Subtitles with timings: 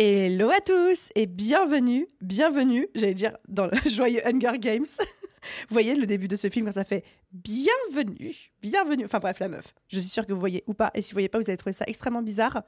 [0.00, 4.84] Hello à tous et bienvenue, bienvenue, j'allais dire dans le joyeux Hunger Games.
[4.84, 7.02] vous voyez le début de ce film quand ça fait
[7.32, 9.06] bienvenue, bienvenue.
[9.06, 9.74] Enfin bref, la meuf.
[9.88, 10.92] Je suis sûre que vous voyez ou pas.
[10.94, 12.62] Et si vous voyez pas, vous allez trouver ça extrêmement bizarre.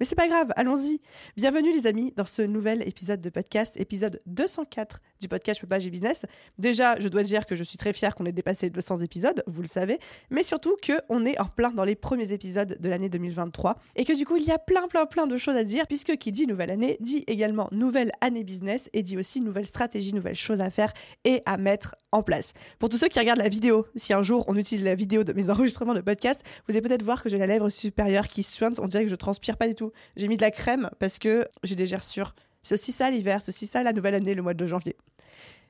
[0.00, 1.00] Mais c'est pas grave, allons-y.
[1.36, 5.90] Bienvenue les amis dans ce nouvel épisode de podcast, épisode 204 du podcast Page et
[5.90, 6.26] Business.
[6.58, 9.62] Déjà, je dois dire que je suis très fière qu'on ait dépassé 200 épisodes, vous
[9.62, 13.78] le savez, mais surtout qu'on est en plein dans les premiers épisodes de l'année 2023
[13.94, 16.16] et que du coup, il y a plein plein plein de choses à dire puisque
[16.16, 20.34] qui dit nouvelle année dit également nouvelle année business et dit aussi nouvelle stratégie, nouvelles
[20.34, 22.52] choses à faire et à mettre en place.
[22.80, 25.32] Pour tous ceux qui regardent la vidéo, si un jour on utilise la vidéo de
[25.32, 28.80] mes enregistrements de podcast, vous allez peut-être voir que j'ai la lèvre supérieure qui suinte,
[28.80, 29.83] on dirait que je transpire pas du tout.
[30.16, 32.34] J'ai mis de la crème parce que j'ai des gerçures.
[32.62, 34.96] C'est aussi ça l'hiver, c'est aussi ça la nouvelle année, le mois de janvier.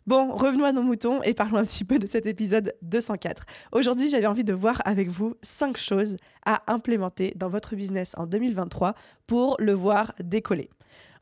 [0.07, 3.45] Bon, revenons à nos moutons et parlons un petit peu de cet épisode 204.
[3.73, 8.27] Aujourd'hui, j'avais envie de voir avec vous 5 choses à implémenter dans votre business en
[8.27, 8.95] 2023
[9.27, 10.69] pour le voir décoller.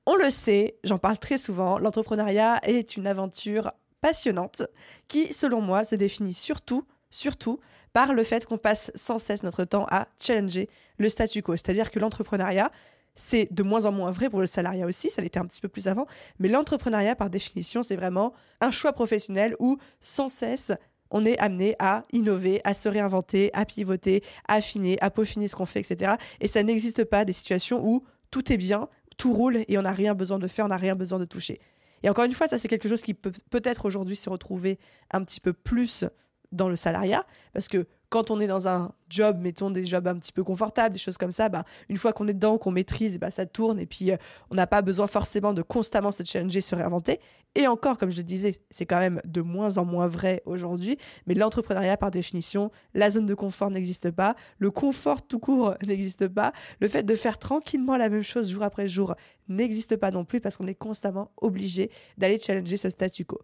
[0.05, 4.63] On le sait, j'en parle très souvent, l'entrepreneuriat est une aventure passionnante
[5.07, 7.61] qui, selon moi, se définit surtout, surtout
[7.93, 11.53] par le fait qu'on passe sans cesse notre temps à challenger le statu quo.
[11.53, 12.71] C'est-à-dire que l'entrepreneuriat,
[13.15, 15.69] c'est de moins en moins vrai pour le salariat aussi, ça l'était un petit peu
[15.69, 16.07] plus avant,
[16.39, 20.73] mais l'entrepreneuriat par définition, c'est vraiment un choix professionnel où sans cesse
[21.11, 25.55] on est amené à innover, à se réinventer, à pivoter, à affiner, à peaufiner ce
[25.55, 26.15] qu'on fait, etc.
[26.41, 28.89] Et ça n'existe pas des situations où tout est bien,
[29.19, 31.61] tout roule et on n'a rien besoin de faire, on n'a rien besoin de toucher.
[32.03, 34.79] Et encore une fois, ça c'est quelque chose qui peut peut-être aujourd'hui se retrouver
[35.13, 36.07] un petit peu plus
[36.53, 40.17] dans le salariat, parce que quand on est dans un job, mettons des jobs un
[40.17, 43.19] petit peu confortables, des choses comme ça, bah, une fois qu'on est dedans, qu'on maîtrise,
[43.19, 44.19] bah, ça tourne et puis euh,
[44.51, 47.21] on n'a pas besoin forcément de constamment se challenger, se réinventer.
[47.55, 51.33] Et encore, comme je disais, c'est quand même de moins en moins vrai aujourd'hui, mais
[51.33, 56.53] l'entrepreneuriat par définition, la zone de confort n'existe pas, le confort tout court n'existe pas,
[56.81, 59.15] le fait de faire tranquillement la même chose jour après jour
[59.49, 63.41] n'existe pas non plus parce qu'on est constamment obligé d'aller challenger ce statu quo.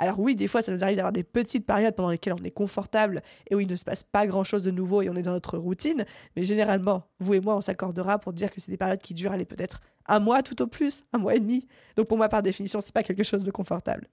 [0.00, 2.50] Alors oui, des fois, ça nous arrive d'avoir des petites périodes pendant lesquelles on est
[2.50, 5.32] confortable et où il ne se passe pas grand-chose de nouveau et on est dans
[5.32, 6.06] notre routine.
[6.36, 9.32] Mais généralement, vous et moi, on s'accordera pour dire que c'est des périodes qui durent,
[9.32, 11.68] allez, peut-être un mois tout au plus, un mois et demi.
[11.96, 14.08] Donc pour moi, par définition, c'est pas quelque chose de confortable.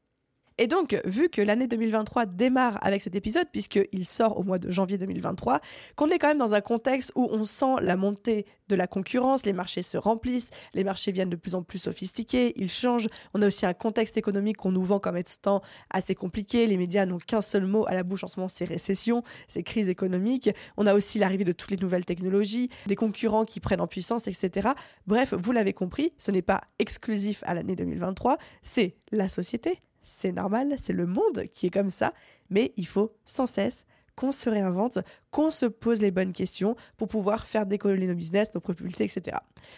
[0.60, 4.72] Et donc, vu que l'année 2023 démarre avec cet épisode, puisqu'il sort au mois de
[4.72, 5.60] janvier 2023,
[5.96, 9.46] qu'on est quand même dans un contexte où on sent la montée de la concurrence,
[9.46, 13.42] les marchés se remplissent, les marchés viennent de plus en plus sophistiqués, ils changent, on
[13.42, 17.20] a aussi un contexte économique qu'on nous vend comme étant assez compliqué, les médias n'ont
[17.20, 20.88] qu'un seul mot à la bouche en ce moment, c'est récession, c'est crise économique, on
[20.88, 24.70] a aussi l'arrivée de toutes les nouvelles technologies, des concurrents qui prennent en puissance, etc.
[25.06, 30.32] Bref, vous l'avez compris, ce n'est pas exclusif à l'année 2023, c'est la société, c'est
[30.32, 32.14] normal, c'est le monde qui est comme ça,
[32.50, 33.86] mais il faut sans cesse
[34.16, 34.98] qu'on se réinvente,
[35.30, 39.38] qu'on se pose les bonnes questions pour pouvoir faire décoller nos business, nos propulser, etc.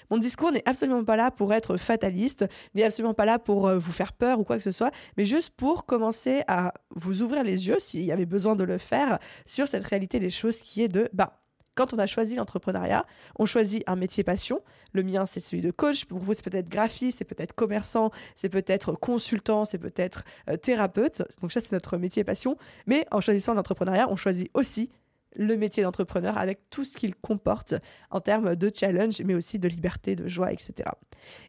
[0.10, 3.78] Mon discours n'est absolument pas là pour être fataliste, n'est absolument pas là pour euh,
[3.78, 7.44] vous faire peur ou quoi que ce soit, mais juste pour commencer à vous ouvrir
[7.44, 10.84] les yeux, s'il y avait besoin de le faire, sur cette réalité des choses qui
[10.84, 11.39] est de, bah,
[11.80, 13.06] quand on a choisi l'entrepreneuriat,
[13.38, 14.62] on choisit un métier passion.
[14.92, 16.04] Le mien, c'est celui de coach.
[16.04, 21.24] Pour vous, c'est peut-être graphiste, c'est peut-être commerçant, c'est peut-être consultant, c'est peut-être euh, thérapeute.
[21.40, 22.58] Donc ça, c'est notre métier passion.
[22.86, 24.92] Mais en choisissant l'entrepreneuriat, on choisit aussi
[25.38, 27.76] le métier d'entrepreneur avec tout ce qu'il comporte
[28.12, 30.90] en termes de challenge, mais aussi de liberté, de joie, etc.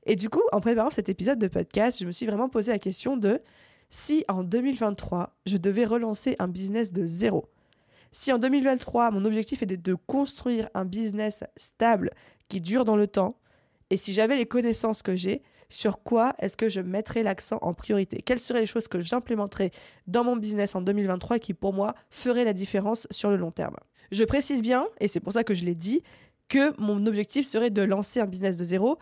[0.07, 2.79] Et du coup, en préparant cet épisode de podcast, je me suis vraiment posé la
[2.79, 3.41] question de
[3.89, 7.49] si en 2023, je devais relancer un business de zéro,
[8.13, 12.11] si en 2023, mon objectif était de construire un business stable
[12.49, 13.39] qui dure dans le temps,
[13.91, 17.75] et si j'avais les connaissances que j'ai, sur quoi est-ce que je mettrais l'accent en
[17.75, 18.23] priorité?
[18.23, 19.71] Quelles seraient les choses que j'implémenterais
[20.09, 23.77] dans mon business en 2023 qui, pour moi, feraient la différence sur le long terme?
[24.11, 26.03] Je précise bien, et c'est pour ça que je l'ai dit,
[26.49, 28.99] que mon objectif serait de lancer un business de zéro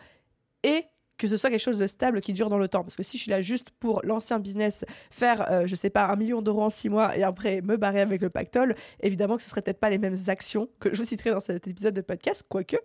[0.63, 0.83] et
[1.19, 2.81] que ce soit quelque chose de stable qui dure dans le temps.
[2.81, 5.75] Parce que si je suis là juste pour lancer un business, faire, je euh, je
[5.75, 8.75] sais pas, un million d'euros en six mois et après me barrer avec le pactole,
[9.01, 11.67] évidemment que ce serait peut-être pas les mêmes actions que je vous citerai dans cet
[11.67, 12.77] épisode de podcast, quoique.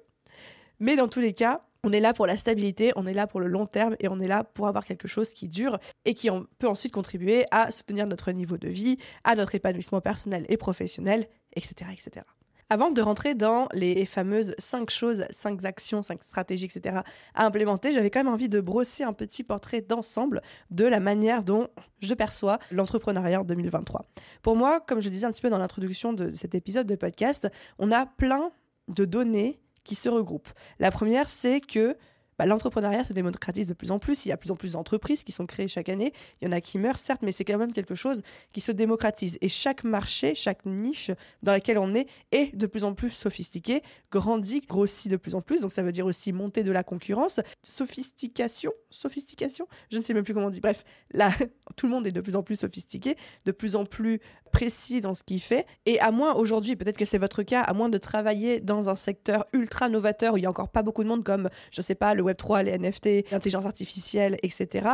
[0.80, 3.40] Mais dans tous les cas, on est là pour la stabilité, on est là pour
[3.40, 6.28] le long terme et on est là pour avoir quelque chose qui dure et qui
[6.58, 11.28] peut ensuite contribuer à soutenir notre niveau de vie, à notre épanouissement personnel et professionnel,
[11.54, 11.90] etc.
[11.92, 12.26] etc.
[12.70, 17.00] Avant de rentrer dans les fameuses 5 choses, 5 actions, 5 stratégies, etc.
[17.34, 20.40] à implémenter, j'avais quand même envie de brosser un petit portrait d'ensemble
[20.70, 21.68] de la manière dont
[22.00, 24.06] je perçois l'entrepreneuriat en 2023.
[24.42, 27.48] Pour moi, comme je disais un petit peu dans l'introduction de cet épisode de podcast,
[27.78, 28.50] on a plein
[28.88, 30.50] de données qui se regroupent.
[30.78, 31.96] La première, c'est que
[32.38, 34.26] bah, l'entrepreneuriat se démocratise de plus en plus.
[34.26, 36.12] Il y a de plus en plus d'entreprises qui sont créées chaque année.
[36.40, 38.22] Il y en a qui meurent, certes, mais c'est quand même quelque chose
[38.52, 39.38] qui se démocratise.
[39.40, 41.10] Et chaque marché, chaque niche
[41.42, 45.42] dans laquelle on est est de plus en plus sophistiqué, grandit, grossit de plus en
[45.42, 45.60] plus.
[45.60, 50.24] Donc ça veut dire aussi monter de la concurrence, sophistication, sophistication, je ne sais même
[50.24, 50.60] plus comment on dit.
[50.60, 51.30] Bref, là,
[51.76, 54.20] tout le monde est de plus en plus sophistiqué, de plus en plus
[54.52, 55.66] précis dans ce qu'il fait.
[55.84, 58.94] Et à moins aujourd'hui, peut-être que c'est votre cas, à moins de travailler dans un
[58.94, 61.96] secteur ultra novateur où il y a encore pas beaucoup de monde comme, je sais
[61.96, 64.88] pas, le Web3, les NFT, l'intelligence artificielle, etc.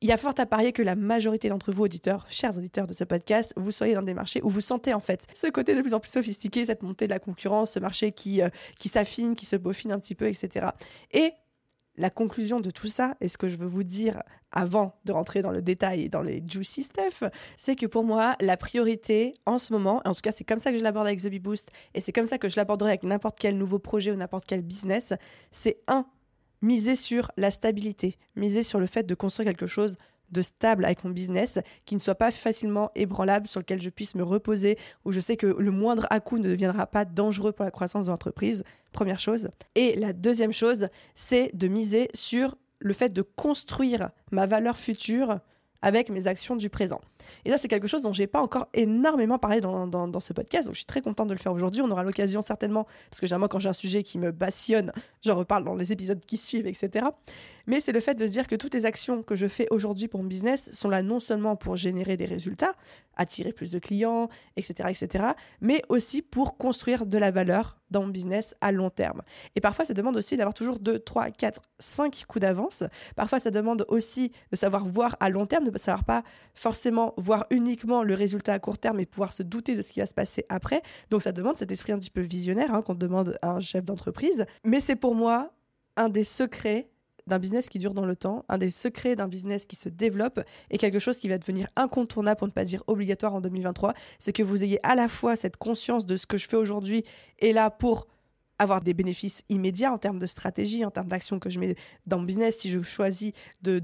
[0.00, 2.92] Il y a fort à parier que la majorité d'entre vous, auditeurs, chers auditeurs de
[2.92, 5.80] ce podcast, vous soyez dans des marchés où vous sentez en fait ce côté de
[5.80, 9.34] plus en plus sophistiqué, cette montée de la concurrence, ce marché qui, euh, qui s'affine,
[9.34, 10.68] qui se peaufine un petit peu, etc.
[11.12, 11.32] Et
[11.96, 15.42] la conclusion de tout ça, et ce que je veux vous dire avant de rentrer
[15.42, 17.24] dans le détail et dans les juicy stuff,
[17.56, 20.70] c'est que pour moi, la priorité en ce moment, en tout cas c'est comme ça
[20.72, 23.04] que je l'aborde avec The Bee Boost, et c'est comme ça que je l'aborderai avec
[23.04, 25.14] n'importe quel nouveau projet ou n'importe quel business,
[25.50, 26.06] c'est un,
[26.64, 29.96] miser sur la stabilité, miser sur le fait de construire quelque chose
[30.30, 34.14] de stable avec mon business, qui ne soit pas facilement ébranlable, sur lequel je puisse
[34.14, 37.70] me reposer, où je sais que le moindre à-coup ne deviendra pas dangereux pour la
[37.70, 39.50] croissance de l'entreprise, première chose.
[39.74, 45.40] Et la deuxième chose, c'est de miser sur le fait de construire ma valeur future
[45.84, 47.02] avec mes actions du présent.
[47.44, 50.66] Et ça, c'est quelque chose dont j'ai pas encore énormément parlé dans, dans, ce podcast,
[50.66, 51.82] donc je suis très contente de le faire aujourd'hui.
[51.82, 54.92] On aura l'occasion certainement, parce que généralement quand j'ai un sujet qui me passionne,
[55.22, 57.08] j'en reparle dans les épisodes qui suivent, etc.
[57.66, 60.08] Mais c'est le fait de se dire que toutes les actions que je fais aujourd'hui
[60.08, 62.72] pour mon business sont là non seulement pour générer des résultats,
[63.16, 65.24] attirer plus de clients, etc., etc.,
[65.60, 69.22] mais aussi pour construire de la valeur dans mon business à long terme.
[69.54, 72.84] Et parfois, ça demande aussi d'avoir toujours 2, 3, 4, 5 coups d'avance.
[73.14, 76.22] Parfois, ça demande aussi de savoir voir à long terme, savoir pas
[76.54, 80.00] forcément voir uniquement le résultat à court terme et pouvoir se douter de ce qui
[80.00, 80.82] va se passer après.
[81.10, 83.84] Donc, ça demande cet esprit un petit peu visionnaire hein, qu'on demande à un chef
[83.84, 84.46] d'entreprise.
[84.64, 85.52] Mais c'est pour moi
[85.96, 86.88] un des secrets
[87.26, 90.40] d'un business qui dure dans le temps, un des secrets d'un business qui se développe
[90.70, 94.32] et quelque chose qui va devenir incontournable pour ne pas dire obligatoire en 2023, c'est
[94.32, 97.04] que vous ayez à la fois cette conscience de ce que je fais aujourd'hui
[97.38, 98.06] et là pour
[98.58, 101.74] avoir des bénéfices immédiats en termes de stratégie, en termes d'action que je mets
[102.06, 102.58] dans mon business.
[102.58, 103.78] Si je choisis de,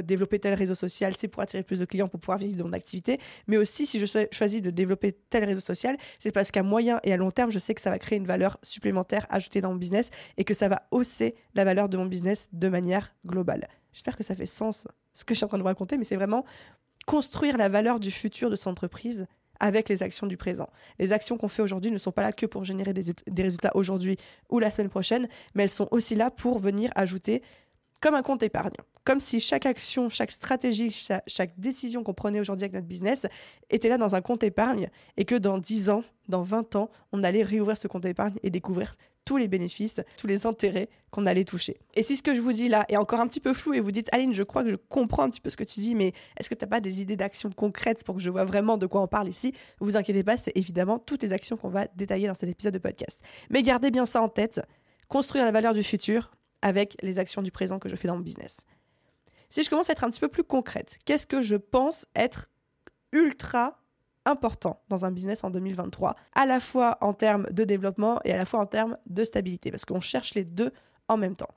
[0.00, 2.72] développer tel réseau social, c'est pour attirer plus de clients, pour pouvoir vivre de mon
[2.72, 3.18] activité.
[3.46, 7.12] Mais aussi, si je choisis de développer tel réseau social, c'est parce qu'à moyen et
[7.12, 9.76] à long terme, je sais que ça va créer une valeur supplémentaire ajoutée dans mon
[9.76, 13.68] business et que ça va hausser la valeur de mon business de manière globale.
[13.92, 16.04] J'espère que ça fait sens ce que je suis en train de vous raconter, mais
[16.04, 16.44] c'est vraiment
[17.06, 19.26] construire la valeur du futur de son entreprise
[19.62, 20.68] avec les actions du présent.
[20.98, 24.16] Les actions qu'on fait aujourd'hui ne sont pas là que pour générer des, résultats aujourd'hui
[24.50, 27.42] ou la semaine prochaine, mais elles sont aussi là pour venir ajouter
[28.00, 28.74] comme un compte épargne.
[29.04, 30.90] Comme si chaque action, chaque stratégie,
[31.26, 33.26] chaque, décision qu'on prenait aujourd'hui avec notre business
[33.70, 37.22] était là dans un compte épargne et que dans 10 ans, dans 20 ans, on
[37.22, 41.44] allait réouvrir ce compte épargne et découvrir tous les bénéfices, tous les intérêts qu'on allait
[41.44, 41.78] toucher.
[41.94, 43.80] Et si ce que je vous dis là est encore un petit peu flou et
[43.80, 45.94] vous dites Aline, je crois que je comprends un petit peu ce que tu dis,
[45.94, 48.78] mais est-ce que tu n'as pas des idées d'action concrètes pour que je vois vraiment
[48.78, 49.52] de quoi on parle ici?
[49.80, 52.78] Vous inquiétez pas, c'est évidemment toutes les actions qu'on va détailler dans cet épisode de
[52.78, 53.20] podcast.
[53.50, 54.60] Mais gardez bien ça en tête,
[55.08, 58.22] construire la valeur du futur avec les actions du présent que je fais dans mon
[58.22, 58.64] business.
[59.50, 62.48] Si je commence à être un petit peu plus concrète, qu'est-ce que je pense être
[63.12, 63.81] ultra
[64.24, 68.36] important dans un business en 2023, à la fois en termes de développement et à
[68.36, 70.70] la fois en termes de stabilité, parce qu'on cherche les deux
[71.08, 71.54] en même temps.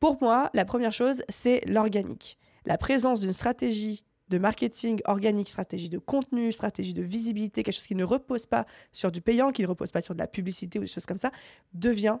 [0.00, 2.38] Pour moi, la première chose, c'est l'organique.
[2.66, 7.86] La présence d'une stratégie de marketing organique, stratégie de contenu, stratégie de visibilité, quelque chose
[7.86, 10.78] qui ne repose pas sur du payant, qui ne repose pas sur de la publicité
[10.78, 11.30] ou des choses comme ça,
[11.72, 12.18] devient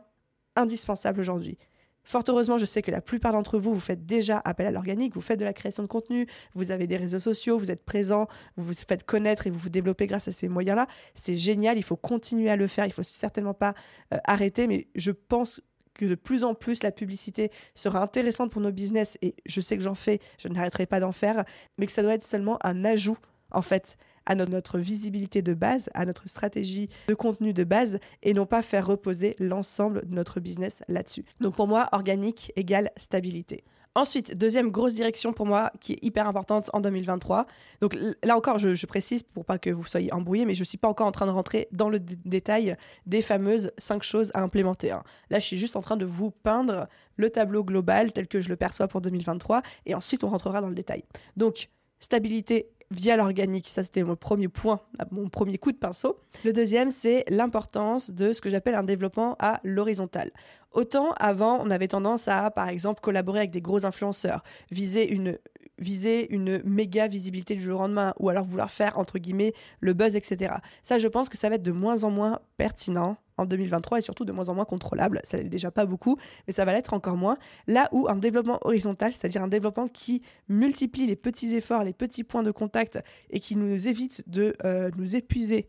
[0.56, 1.58] indispensable aujourd'hui.
[2.04, 5.14] Fort heureusement, je sais que la plupart d'entre vous, vous faites déjà appel à l'organique,
[5.14, 8.28] vous faites de la création de contenu, vous avez des réseaux sociaux, vous êtes présent,
[8.56, 10.86] vous vous faites connaître et vous vous développez grâce à ces moyens-là.
[11.14, 13.74] C'est génial, il faut continuer à le faire, il faut certainement pas
[14.12, 15.60] euh, arrêter, mais je pense
[15.94, 19.76] que de plus en plus la publicité sera intéressante pour nos business et je sais
[19.76, 21.44] que j'en fais, je n'arrêterai pas d'en faire,
[21.78, 23.16] mais que ça doit être seulement un ajout
[23.52, 28.34] en fait à notre visibilité de base, à notre stratégie de contenu de base et
[28.34, 31.24] non pas faire reposer l'ensemble de notre business là-dessus.
[31.40, 33.64] Donc pour moi, organique égale stabilité.
[33.96, 37.46] Ensuite, deuxième grosse direction pour moi qui est hyper importante en 2023.
[37.80, 40.78] Donc là encore, je, précise pour pas que vous soyez embrouillés, mais je ne suis
[40.78, 42.76] pas encore en train de rentrer dans le détail
[43.06, 44.90] des fameuses cinq choses à implémenter.
[44.90, 45.04] Hein.
[45.30, 48.48] Là, je suis juste en train de vous peindre le tableau global tel que je
[48.48, 51.04] le perçois pour 2023 et ensuite on rentrera dans le détail.
[51.36, 51.68] Donc,
[52.00, 53.68] stabilité via l'organique.
[53.68, 56.18] Ça, c'était mon premier point, mon premier coup de pinceau.
[56.44, 60.30] Le deuxième, c'est l'importance de ce que j'appelle un développement à l'horizontale.
[60.72, 65.38] Autant avant, on avait tendance à, par exemple, collaborer avec des gros influenceurs, viser une
[65.78, 69.92] viser une méga visibilité du jour au lendemain ou alors vouloir faire entre guillemets le
[69.92, 70.54] buzz, etc.
[70.82, 74.00] Ça, je pense que ça va être de moins en moins pertinent en 2023 et
[74.00, 75.20] surtout de moins en moins contrôlable.
[75.24, 76.16] Ça n'est déjà pas beaucoup,
[76.46, 77.36] mais ça va l'être encore moins.
[77.66, 82.24] Là où un développement horizontal, c'est-à-dire un développement qui multiplie les petits efforts, les petits
[82.24, 83.00] points de contact
[83.30, 85.68] et qui nous évite de euh, nous épuiser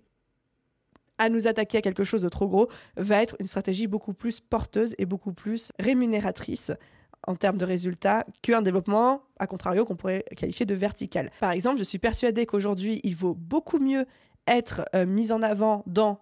[1.17, 4.41] à nous attaquer à quelque chose de trop gros, va être une stratégie beaucoup plus
[4.41, 6.73] porteuse et beaucoup plus rémunératrice
[7.27, 11.31] en termes de résultats qu'un développement, à contrario, qu'on pourrait qualifier de vertical.
[11.39, 14.05] Par exemple, je suis persuadée qu'aujourd'hui, il vaut beaucoup mieux
[14.47, 16.19] être euh, mis en avant dans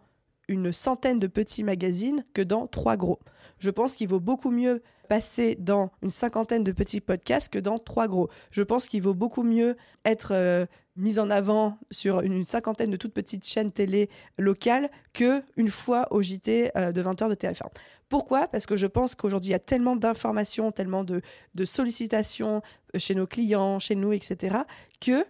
[0.47, 3.19] une centaine de petits magazines que dans trois gros.
[3.59, 7.77] Je pense qu'il vaut beaucoup mieux passer dans une cinquantaine de petits podcasts que dans
[7.77, 8.29] trois gros.
[8.51, 12.97] Je pense qu'il vaut beaucoup mieux être euh, mis en avant sur une, cinquantaine de
[12.97, 17.67] toutes petites chaînes télé locales que une fois au JT euh, de 20h de TF1.
[18.09, 18.47] Pourquoi?
[18.47, 21.21] Parce que je pense qu'aujourd'hui, il y a tellement d'informations, tellement de,
[21.55, 22.61] de sollicitations
[22.95, 24.57] euh, chez nos clients, chez nous, etc.,
[25.01, 25.25] que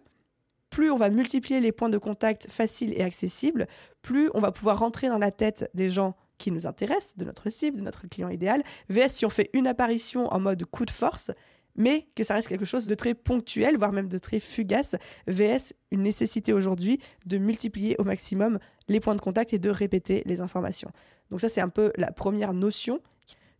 [0.70, 3.68] plus on va multiplier les points de contact faciles et accessibles,
[4.02, 7.50] plus on va pouvoir rentrer dans la tête des gens qui nous intéressent, de notre
[7.50, 10.92] cible, de notre client idéal, VS si on fait une apparition en mode coup de
[10.92, 11.32] force,
[11.76, 14.96] mais que ça reste quelque chose de très ponctuel, voire même de très fugace,
[15.28, 20.24] VS une nécessité aujourd'hui de multiplier au maximum les points de contact et de répéter
[20.26, 20.92] les informations.
[21.30, 23.02] Donc ça c'est un peu la première notion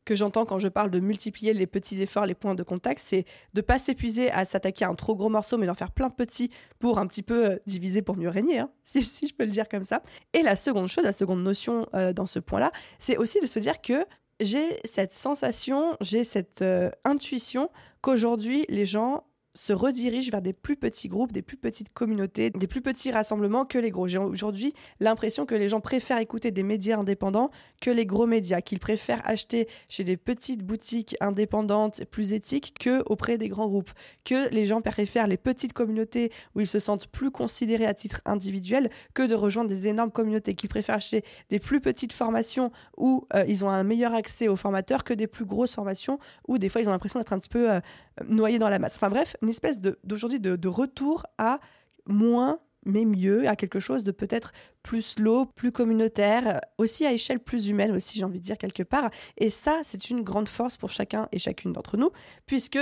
[0.06, 3.26] que j'entends quand je parle de multiplier les petits efforts, les points de contact, c'est
[3.54, 6.14] de pas s'épuiser à s'attaquer à un trop gros morceau, mais d'en faire plein de
[6.14, 9.52] petits pour un petit peu euh, diviser pour mieux régner, hein, si, je peux le
[9.52, 10.02] dire comme ça.
[10.34, 13.60] Et la seconde chose, la seconde notion euh, dans ce point-là, c'est aussi de se
[13.60, 14.06] dire que
[14.40, 17.70] j'ai cette sensation, j'ai cette euh, intuition
[18.02, 19.24] qu'aujourd'hui, les gens
[19.56, 23.66] se redirige vers des plus petits groupes, des plus petites communautés, des plus petits rassemblements
[23.66, 24.08] que les gros.
[24.08, 28.62] J'ai aujourd'hui l'impression que les gens préfèrent écouter des médias indépendants que les gros médias,
[28.62, 33.92] qu'ils préfèrent acheter chez des petites boutiques indépendantes plus éthiques que auprès des grands groupes,
[34.26, 38.22] que les gens préfèrent les petites communautés où ils se sentent plus considérés à titre
[38.26, 43.28] individuel que de rejoindre des énormes communautés, qu'ils préfèrent acheter des plus petites formations où
[43.36, 46.18] euh, ils ont un meilleur accès aux formateurs que des plus grosses formations
[46.48, 47.80] où des fois ils ont l'impression d'être un petit peu euh,
[48.28, 48.96] noyés dans la masse.
[48.96, 51.60] Enfin bref, une espèce d'aujourd'hui de, de, retour à
[52.08, 57.40] moins mais mieux, à quelque chose de peut-être plus slow, plus communautaire, aussi à échelle
[57.40, 59.10] plus humaine aussi, j'ai envie de dire quelque part.
[59.38, 62.12] Et ça, c'est une grande force pour chacun et chacune d'entre nous,
[62.46, 62.80] puisque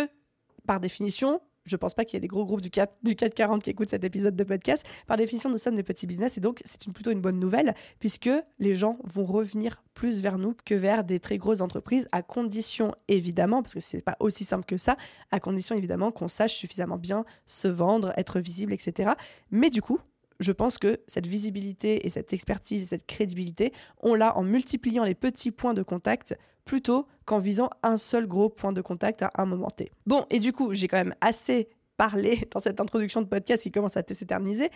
[0.65, 3.63] par définition, je pense pas qu'il y ait des gros groupes du, 4, du 440
[3.63, 4.85] qui écoutent cet épisode de podcast.
[5.07, 8.29] Par définition, nous sommes des petits business et donc c'est plutôt une bonne nouvelle puisque
[8.59, 12.95] les gens vont revenir plus vers nous que vers des très grosses entreprises à condition
[13.07, 14.97] évidemment, parce que c'est pas aussi simple que ça,
[15.31, 19.11] à condition évidemment qu'on sache suffisamment bien se vendre, être visible, etc.
[19.51, 19.99] Mais du coup,
[20.39, 25.03] je pense que cette visibilité et cette expertise et cette crédibilité, on l'a en multipliant
[25.03, 26.35] les petits points de contact
[26.71, 29.91] plutôt qu'en visant un seul gros point de contact à un moment T.
[30.05, 33.71] Bon, et du coup, j'ai quand même assez parlé dans cette introduction de podcast qui
[33.71, 34.69] commence à s'éterniser,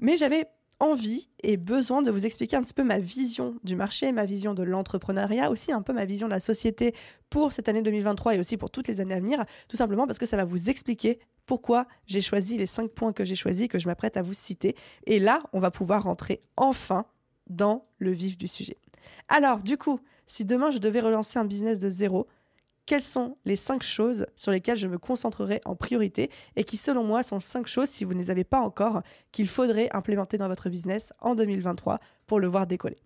[0.00, 0.48] mais j'avais
[0.80, 4.54] envie et besoin de vous expliquer un petit peu ma vision du marché, ma vision
[4.54, 6.96] de l'entrepreneuriat, aussi un peu ma vision de la société
[7.30, 10.18] pour cette année 2023 et aussi pour toutes les années à venir, tout simplement parce
[10.18, 13.78] que ça va vous expliquer pourquoi j'ai choisi les cinq points que j'ai choisis, que
[13.78, 14.74] je m'apprête à vous citer.
[15.06, 17.06] Et là, on va pouvoir rentrer enfin
[17.48, 18.78] dans le vif du sujet.
[19.28, 22.26] Alors, du coup, si demain je devais relancer un business de zéro,
[22.86, 27.02] quelles sont les cinq choses sur lesquelles je me concentrerai en priorité et qui, selon
[27.02, 29.02] moi, sont cinq choses, si vous ne les avez pas encore,
[29.32, 32.98] qu'il faudrait implémenter dans votre business en 2023 pour le voir décoller?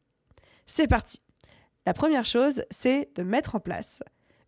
[0.67, 1.21] C'est parti.
[1.87, 4.03] La première chose, c'est de mettre en place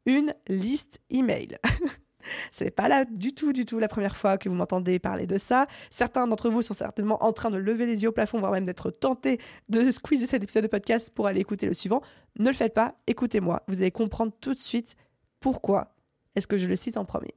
[0.04, 1.56] une liste email.
[2.50, 5.38] C'est pas là du tout, du tout la première fois que vous m'entendez parler de
[5.38, 5.66] ça.
[5.90, 8.64] Certains d'entre vous sont certainement en train de lever les yeux au plafond, voire même
[8.64, 9.38] d'être tentés
[9.68, 12.02] de squeezer cet épisode de podcast pour aller écouter le suivant.
[12.38, 13.62] Ne le faites pas, écoutez-moi.
[13.68, 14.96] Vous allez comprendre tout de suite
[15.40, 15.94] pourquoi
[16.34, 17.34] est-ce que je le cite en premier.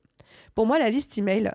[0.53, 1.51] Pour moi, la liste email,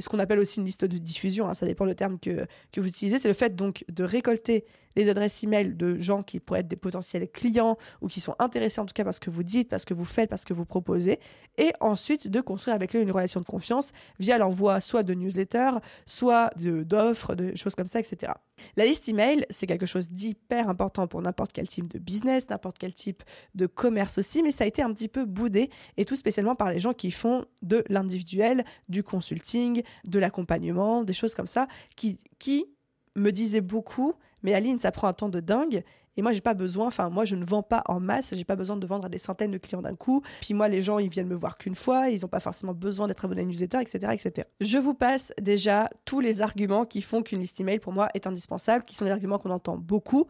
[0.00, 2.80] ce qu'on appelle aussi une liste de diffusion, hein, ça dépend le terme que, que
[2.80, 4.64] vous utilisez, c'est le fait donc de récolter
[4.96, 8.80] les adresses email de gens qui pourraient être des potentiels clients ou qui sont intéressés
[8.80, 11.20] en tout cas parce que vous dites, parce que vous faites, parce que vous proposez,
[11.58, 15.78] et ensuite de construire avec eux une relation de confiance via l'envoi soit de newsletters,
[16.06, 18.32] soit d'offres, de, choses comme ça, etc.
[18.76, 22.78] La liste email, c'est quelque chose d'hyper important pour n'importe quel type de business, n'importe
[22.78, 23.22] quel type
[23.54, 26.70] de commerce aussi, mais ça a été un petit peu boudé, et tout spécialement par
[26.70, 32.18] les gens qui font de l'individuel, du consulting, de l'accompagnement, des choses comme ça, qui,
[32.38, 32.66] qui
[33.14, 35.82] me disaient beaucoup mais Aline, ça prend un temps de dingue
[36.16, 38.56] Et moi, j'ai pas besoin, enfin, moi, je ne vends pas en masse, j'ai pas
[38.56, 40.22] besoin de vendre à des centaines de clients d'un coup.
[40.40, 43.06] Puis moi, les gens, ils viennent me voir qu'une fois, ils n'ont pas forcément besoin
[43.06, 44.48] d'être abonnés à une newsletter, etc., etc.
[44.60, 48.26] Je vous passe déjà tous les arguments qui font qu'une liste email, pour moi, est
[48.26, 50.26] indispensable, qui sont des arguments qu'on entend beaucoup,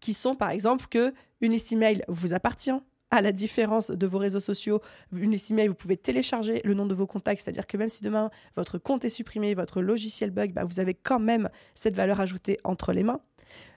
[0.00, 2.72] qui sont, par exemple, que une liste email vous appartient,
[3.12, 4.80] à la différence de vos réseaux sociaux,
[5.12, 8.02] une liste email, vous pouvez télécharger le nom de vos contacts, c'est-à-dire que même si
[8.02, 12.20] demain votre compte est supprimé, votre logiciel bug, bah, vous avez quand même cette valeur
[12.20, 13.20] ajoutée entre les mains.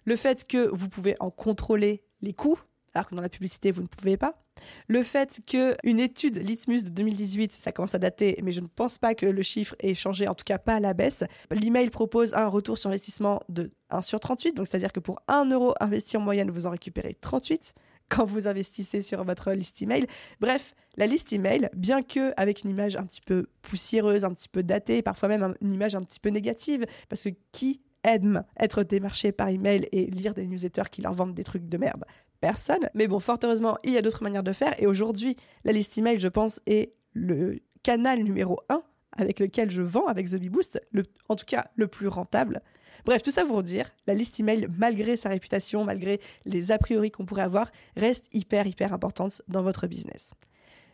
[0.05, 2.59] Le fait que vous pouvez en contrôler les coûts,
[2.93, 4.41] alors que dans la publicité, vous ne pouvez pas.
[4.87, 8.97] Le fait qu'une étude Litmus de 2018, ça commence à dater, mais je ne pense
[8.97, 11.25] pas que le chiffre ait changé, en tout cas pas à la baisse.
[11.51, 15.49] L'email propose un retour sur investissement de 1 sur 38, donc c'est-à-dire que pour 1
[15.51, 17.73] euro investi en moyenne, vous en récupérez 38
[18.07, 20.07] quand vous investissez sur votre liste email.
[20.39, 24.47] Bref, la liste email, bien que avec une image un petit peu poussiéreuse, un petit
[24.47, 28.83] peu datée, parfois même une image un petit peu négative, parce que qui aime être
[28.83, 32.05] démarché par email et lire des newsletters qui leur vendent des trucs de merde
[32.41, 32.89] Personne.
[32.93, 34.73] Mais bon, fort heureusement, il y a d'autres manières de faire.
[34.77, 38.83] Et aujourd'hui, la liste email, je pense, est le canal numéro 1
[39.17, 42.61] avec lequel je vends avec The Boost, le, en tout cas le plus rentable.
[43.05, 47.11] Bref, tout ça pour dire, la liste email, malgré sa réputation, malgré les a priori
[47.11, 50.33] qu'on pourrait avoir, reste hyper, hyper importante dans votre business.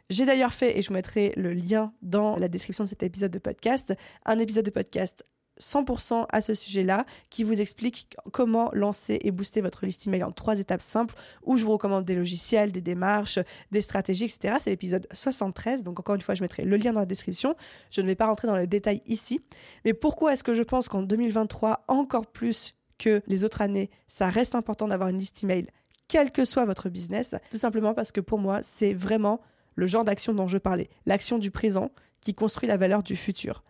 [0.10, 3.32] J'ai d'ailleurs fait, et je vous mettrai le lien dans la description de cet épisode
[3.32, 3.94] de podcast,
[4.26, 5.26] un épisode de podcast
[5.62, 10.32] 100% à ce sujet-là, qui vous explique comment lancer et booster votre liste email en
[10.32, 13.40] trois étapes simples, où je vous recommande des logiciels, des démarches,
[13.72, 14.56] des stratégies, etc.
[14.60, 17.56] C'est l'épisode 73, donc encore une fois, je mettrai le lien dans la description.
[17.90, 19.40] Je ne vais pas rentrer dans le détail ici.
[19.86, 24.30] Mais pourquoi est-ce que je pense qu'en 2023, encore plus que les autres années, ça
[24.30, 25.68] reste important d'avoir une liste email,
[26.08, 27.36] quel que soit votre business?
[27.50, 29.40] Tout simplement parce que pour moi, c'est vraiment
[29.76, 33.64] le genre d'action dont je parlais, l'action du présent qui construit la valeur du futur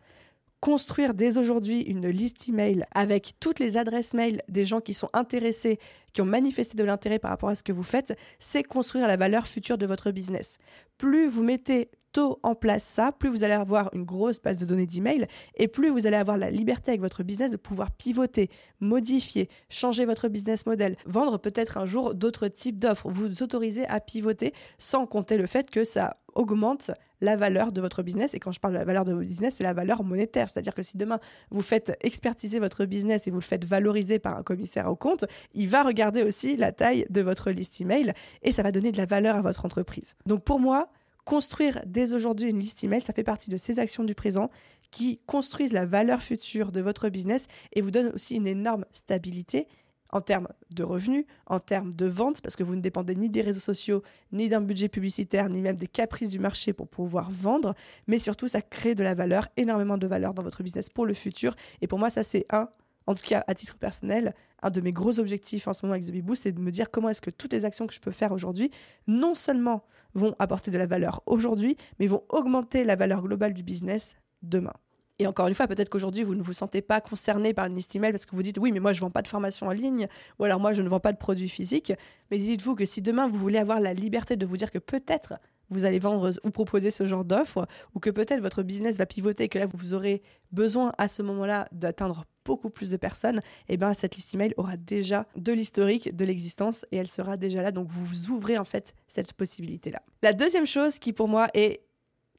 [0.61, 5.09] construire dès aujourd'hui une liste email avec toutes les adresses mail des gens qui sont
[5.11, 5.79] intéressés,
[6.13, 9.17] qui ont manifesté de l'intérêt par rapport à ce que vous faites, c'est construire la
[9.17, 10.59] valeur future de votre business.
[10.99, 14.65] Plus vous mettez tôt en place ça, plus vous allez avoir une grosse base de
[14.65, 18.49] données d'email et plus vous allez avoir la liberté avec votre business de pouvoir pivoter,
[18.79, 23.99] modifier, changer votre business model, vendre peut-être un jour d'autres types d'offres, vous autoriser à
[23.99, 26.91] pivoter sans compter le fait que ça augmente
[27.21, 28.33] la valeur de votre business.
[28.33, 30.49] Et quand je parle de la valeur de votre business, c'est la valeur monétaire.
[30.49, 31.19] C'est-à-dire que si demain
[31.51, 35.25] vous faites expertiser votre business et vous le faites valoriser par un commissaire au compte,
[35.53, 38.97] il va regarder aussi la taille de votre liste email et ça va donner de
[38.97, 40.15] la valeur à votre entreprise.
[40.25, 40.89] Donc pour moi,
[41.25, 44.49] construire dès aujourd'hui une liste email, ça fait partie de ces actions du présent
[44.89, 49.67] qui construisent la valeur future de votre business et vous donnent aussi une énorme stabilité
[50.11, 53.41] en termes de revenus, en termes de ventes, parce que vous ne dépendez ni des
[53.41, 57.73] réseaux sociaux, ni d'un budget publicitaire, ni même des caprices du marché pour pouvoir vendre,
[58.07, 61.13] mais surtout ça crée de la valeur, énormément de valeur dans votre business pour le
[61.13, 61.55] futur.
[61.81, 62.69] Et pour moi, ça c'est un,
[63.07, 66.07] en tout cas à titre personnel, un de mes gros objectifs en ce moment avec
[66.07, 68.11] The Beboo, c'est de me dire comment est-ce que toutes les actions que je peux
[68.11, 68.69] faire aujourd'hui,
[69.07, 73.63] non seulement vont apporter de la valeur aujourd'hui, mais vont augmenter la valeur globale du
[73.63, 74.73] business demain.
[75.21, 77.95] Et encore une fois, peut-être qu'aujourd'hui, vous ne vous sentez pas concerné par une liste
[77.95, 79.71] email parce que vous dites oui, mais moi, je ne vends pas de formation en
[79.71, 80.07] ligne
[80.39, 81.93] ou alors moi, je ne vends pas de produits physiques.
[82.31, 85.35] Mais dites-vous que si demain, vous voulez avoir la liberté de vous dire que peut-être
[85.69, 89.47] vous allez vendre ou proposer ce genre d'offre ou que peut-être votre business va pivoter
[89.47, 93.37] que là, vous aurez besoin à ce moment-là d'atteindre beaucoup plus de personnes,
[93.69, 97.37] et eh bien cette liste email aura déjà de l'historique de l'existence et elle sera
[97.37, 97.71] déjà là.
[97.71, 100.01] Donc vous ouvrez en fait cette possibilité-là.
[100.23, 101.81] La deuxième chose qui pour moi est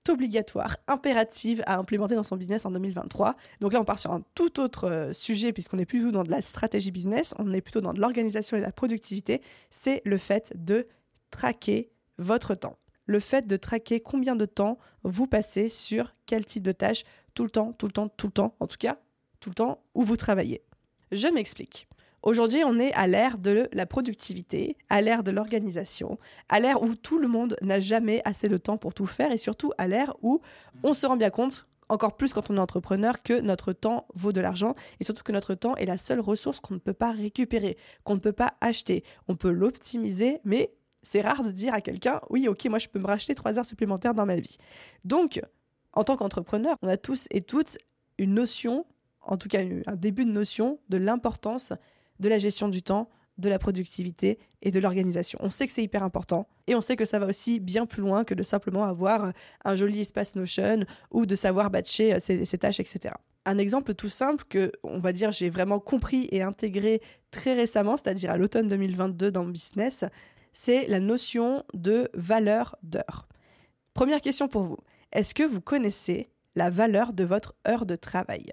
[0.09, 3.37] obligatoire, impérative à implémenter dans son business en 2023.
[3.61, 6.31] Donc là, on part sur un tout autre euh, sujet puisqu'on n'est plus dans de
[6.31, 9.43] la stratégie business, on est plutôt dans de l'organisation et de la productivité.
[9.71, 10.87] C'est le fait de
[11.31, 12.79] traquer votre temps.
[13.07, 17.45] Le fait de traquer combien de temps vous passez sur quel type de tâche tout
[17.45, 18.99] le temps, tout le temps, tout le temps, en tout cas,
[19.41, 20.63] tout le temps où vous travaillez.
[21.11, 21.89] Je m'explique.
[22.23, 26.95] Aujourd'hui, on est à l'ère de la productivité, à l'ère de l'organisation, à l'ère où
[26.95, 30.15] tout le monde n'a jamais assez de temps pour tout faire et surtout à l'ère
[30.23, 30.41] où
[30.85, 34.33] on se rend bien compte encore plus quand on est entrepreneur, que notre temps vaut
[34.33, 37.11] de l'argent et surtout que notre temps est la seule ressource qu'on ne peut pas
[37.11, 39.05] récupérer, qu'on ne peut pas acheter.
[39.29, 43.01] On peut l'optimiser, mais c'est rare de dire à quelqu'un, oui, ok, moi je peux
[43.01, 44.57] me racheter trois heures supplémentaires dans ma vie.
[45.05, 45.43] Donc,
[45.93, 47.77] en tant qu'entrepreneur, on a tous et toutes
[48.17, 48.87] une notion,
[49.21, 51.75] en tout cas un début de notion de l'importance
[52.23, 55.39] de la gestion du temps, de la productivité et de l'organisation.
[55.43, 58.01] On sait que c'est hyper important et on sait que ça va aussi bien plus
[58.01, 59.33] loin que de simplement avoir
[59.65, 63.15] un joli espace Notion ou de savoir batcher ses, ses tâches, etc.
[63.45, 67.97] Un exemple tout simple que, on va dire, j'ai vraiment compris et intégré très récemment,
[67.97, 70.05] c'est-à-dire à, l'automne 2022 dans le business,
[70.53, 73.29] c'est la notion de valeur d'heure.
[73.95, 74.79] Première question pour vous.
[75.11, 78.53] Est-ce que vous connaissez la valeur de votre heure de travail?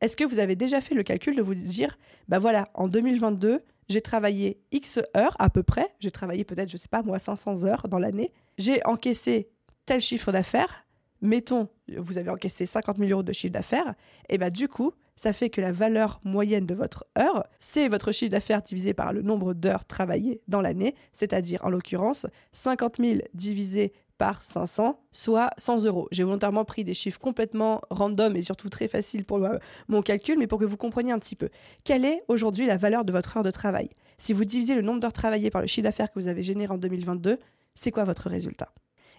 [0.00, 3.60] Est-ce que vous avez déjà fait le calcul de vous dire, bah voilà, en 2022,
[3.88, 7.64] j'ai travaillé X heures à peu près, j'ai travaillé peut-être, je sais pas moi, 500
[7.64, 9.50] heures dans l'année, j'ai encaissé
[9.84, 10.86] tel chiffre d'affaires,
[11.20, 13.94] mettons, vous avez encaissé 50 000 euros de chiffre d'affaires,
[14.28, 18.12] et bien du coup, ça fait que la valeur moyenne de votre heure, c'est votre
[18.12, 23.20] chiffre d'affaires divisé par le nombre d'heures travaillées dans l'année, c'est-à-dire en l'occurrence 50 000
[23.34, 26.06] divisé par 500, soit 100 euros.
[26.12, 29.40] J'ai volontairement pris des chiffres complètement random et surtout très faciles pour
[29.88, 31.48] mon calcul, mais pour que vous compreniez un petit peu.
[31.84, 33.88] Quelle est aujourd'hui la valeur de votre heure de travail?
[34.18, 36.70] Si vous divisez le nombre d'heures travaillées par le chiffre d'affaires que vous avez généré
[36.70, 37.38] en 2022,
[37.74, 38.74] c'est quoi votre résultat?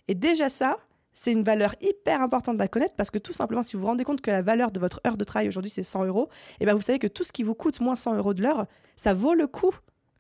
[0.07, 0.77] Et déjà ça,
[1.13, 4.03] c'est une valeur hyper importante à connaître parce que tout simplement, si vous vous rendez
[4.03, 6.65] compte que la valeur de votre heure de travail aujourd'hui, c'est 100 euros, et eh
[6.65, 9.15] bien vous savez que tout ce qui vous coûte moins 100 euros de l'heure, ça
[9.15, 9.73] vaut le coup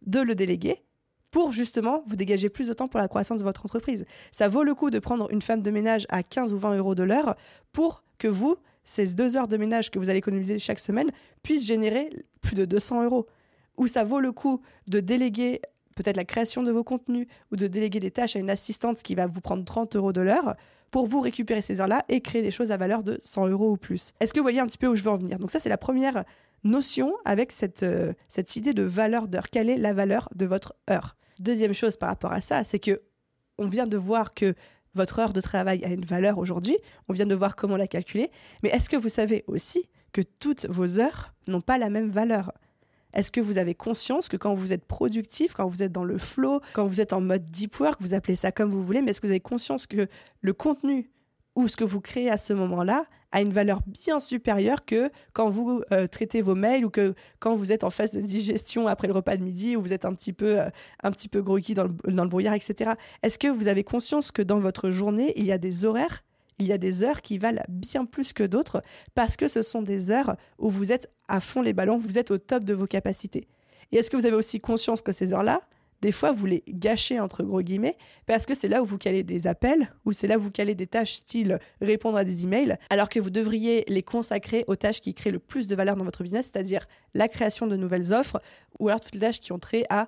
[0.07, 0.81] de le déléguer
[1.31, 4.05] pour justement vous dégager plus de temps pour la croissance de votre entreprise.
[4.31, 6.95] Ça vaut le coup de prendre une femme de ménage à 15 ou 20 euros
[6.95, 7.35] de l'heure
[7.71, 11.09] pour que vous, ces deux heures de ménage que vous allez économiser chaque semaine,
[11.41, 12.09] puissent générer
[12.41, 13.27] plus de 200 euros.
[13.77, 15.61] Ou ça vaut le coup de déléguer
[15.95, 19.15] peut-être la création de vos contenus ou de déléguer des tâches à une assistante qui
[19.15, 20.55] va vous prendre 30 euros de l'heure
[20.89, 23.77] pour vous récupérer ces heures-là et créer des choses à valeur de 100 euros ou
[23.77, 24.11] plus.
[24.19, 25.39] Est-ce que vous voyez un petit peu où je veux en venir?
[25.39, 26.25] Donc ça, c'est la première
[26.63, 29.49] notion avec cette, euh, cette idée de valeur d'heure.
[29.49, 31.15] Quelle est la valeur de votre heure?
[31.41, 33.01] Deuxième chose par rapport à ça, c'est que
[33.57, 34.53] on vient de voir que
[34.93, 36.77] votre heure de travail a une valeur aujourd'hui,
[37.07, 38.29] on vient de voir comment la calculer,
[38.61, 42.51] mais est-ce que vous savez aussi que toutes vos heures n'ont pas la même valeur?
[43.13, 46.19] Est-ce que vous avez conscience que quand vous êtes productif, quand vous êtes dans le
[46.19, 49.09] flow, quand vous êtes en mode deep work, vous appelez ça comme vous voulez, mais
[49.09, 50.07] est-ce que vous avez conscience que
[50.41, 51.09] le contenu
[51.55, 55.49] ou ce que vous créez à ce moment-là a une valeur bien supérieure que quand
[55.49, 59.07] vous euh, traitez vos mails ou que quand vous êtes en phase de digestion après
[59.07, 60.69] le repas de midi ou vous êtes un petit peu, euh,
[61.03, 62.91] dans le brouillard, etc.
[63.23, 66.23] Est-ce que vous avez conscience que dans votre journée, il y a des horaires
[66.59, 68.83] il y a des heures qui valent bien plus que d'autres
[69.15, 72.29] parce que ce sont des heures où vous êtes à fond les ballons, vous êtes
[72.29, 73.47] au top de vos capacités?
[73.91, 75.61] Et est-ce que vous avez aussi conscience que ces heures-là,
[76.01, 79.23] des fois, vous les gâchez entre gros guillemets parce que c'est là où vous calez
[79.23, 82.77] des appels ou c'est là où vous calez des tâches style répondre à des emails,
[82.89, 86.05] alors que vous devriez les consacrer aux tâches qui créent le plus de valeur dans
[86.05, 88.41] votre business, c'est-à-dire la création de nouvelles offres
[88.79, 90.07] ou alors toutes les tâches qui ont trait à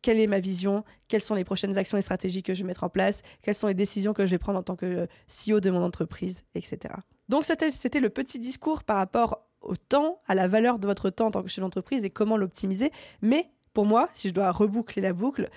[0.00, 2.84] quelle est ma vision, quelles sont les prochaines actions et stratégies que je vais mettre
[2.84, 5.60] en place, quelles sont les décisions que je vais prendre en tant que euh, CEO
[5.60, 6.94] de mon entreprise, etc.
[7.28, 11.26] Donc c'était le petit discours par rapport au temps, à la valeur de votre temps
[11.26, 12.90] en tant que chef d'entreprise et comment l'optimiser.
[13.22, 15.48] Mais pour moi, si je dois reboucler la boucle,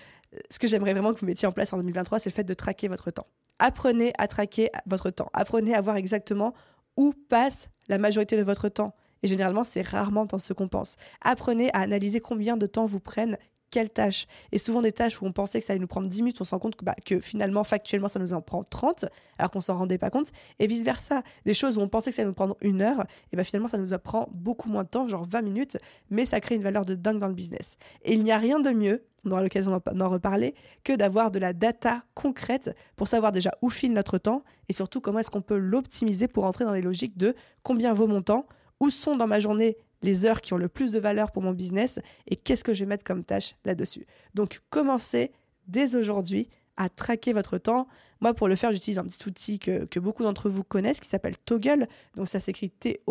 [0.50, 2.54] ce que j'aimerais vraiment que vous mettiez en place en 2023, c'est le fait de
[2.54, 3.28] traquer votre temps.
[3.60, 5.30] Apprenez à traquer votre temps.
[5.34, 6.54] Apprenez à voir exactement
[6.98, 8.96] où passe la majorité de votre temps.
[9.24, 10.98] Et généralement, c'est rarement dans ce qu'on pense.
[11.22, 13.38] Apprenez à analyser combien de temps vous prennent
[13.72, 14.28] quelles tâches.
[14.52, 16.44] Et souvent des tâches où on pensait que ça allait nous prendre 10 minutes, on
[16.44, 19.06] se rend compte que, bah, que finalement, factuellement, ça nous en prend 30,
[19.38, 20.32] alors qu'on s'en rendait pas compte.
[20.60, 23.36] Et vice-versa, des choses où on pensait que ça allait nous prendre une heure, et
[23.36, 25.78] bah, finalement, ça nous prend beaucoup moins de temps, genre 20 minutes,
[26.10, 27.78] mais ça crée une valeur de dingue dans le business.
[28.04, 31.40] Et il n'y a rien de mieux, on aura l'occasion d'en reparler, que d'avoir de
[31.40, 35.42] la data concrète pour savoir déjà où file notre temps et surtout comment est-ce qu'on
[35.42, 38.46] peut l'optimiser pour entrer dans les logiques de combien vaut mon temps,
[38.80, 41.54] où sont dans ma journée les heures qui ont le plus de valeur pour mon
[41.54, 44.06] business et qu'est-ce que je vais mettre comme tâche là-dessus.
[44.34, 45.32] Donc commencez
[45.68, 47.88] dès aujourd'hui à traquer votre temps.
[48.22, 51.38] Moi, pour le faire, j'utilise un petit outil que, beaucoup d'entre vous connaissent qui s'appelle
[51.38, 51.88] Toggle.
[52.16, 53.08] Donc ça s'écrit T-O-G-G-L.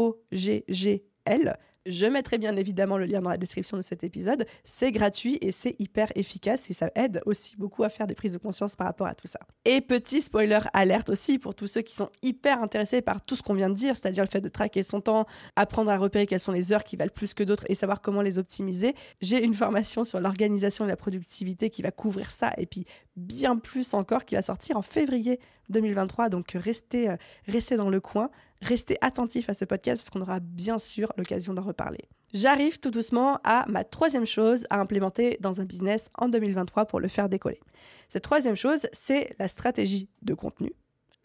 [1.87, 4.47] Je mettrai bien évidemment le lien dans la description de cet épisode.
[4.65, 8.33] C'est gratuit et c'est hyper efficace et ça aide aussi beaucoup à faire des prises
[8.33, 9.39] de conscience par rapport à tout ça.
[9.67, 13.43] Et petit spoiler alerte aussi pour tous ceux qui sont hyper intéressés par tout ce
[13.43, 16.41] qu'on vient de dire, c'est-à-dire le fait de traquer son temps, apprendre à repérer quelles
[16.41, 18.95] sont les heures qui valent plus que d'autres et savoir comment les optimiser.
[19.21, 22.87] J'ai une formation sur l'organisation et la productivité qui va couvrir ça et puis
[23.17, 26.29] bien plus encore qui va sortir en février 2023.
[26.29, 28.31] Donc restez, euh, restez dans le coin.
[28.63, 32.09] Restez attentifs à ce podcast parce qu'on aura bien sûr l'occasion d'en reparler.
[32.33, 36.99] J'arrive tout doucement à ma troisième chose à implémenter dans un business en 2023 pour
[36.99, 37.61] le faire décoller.
[38.09, 40.73] Cette troisième chose, c'est la stratégie de contenu.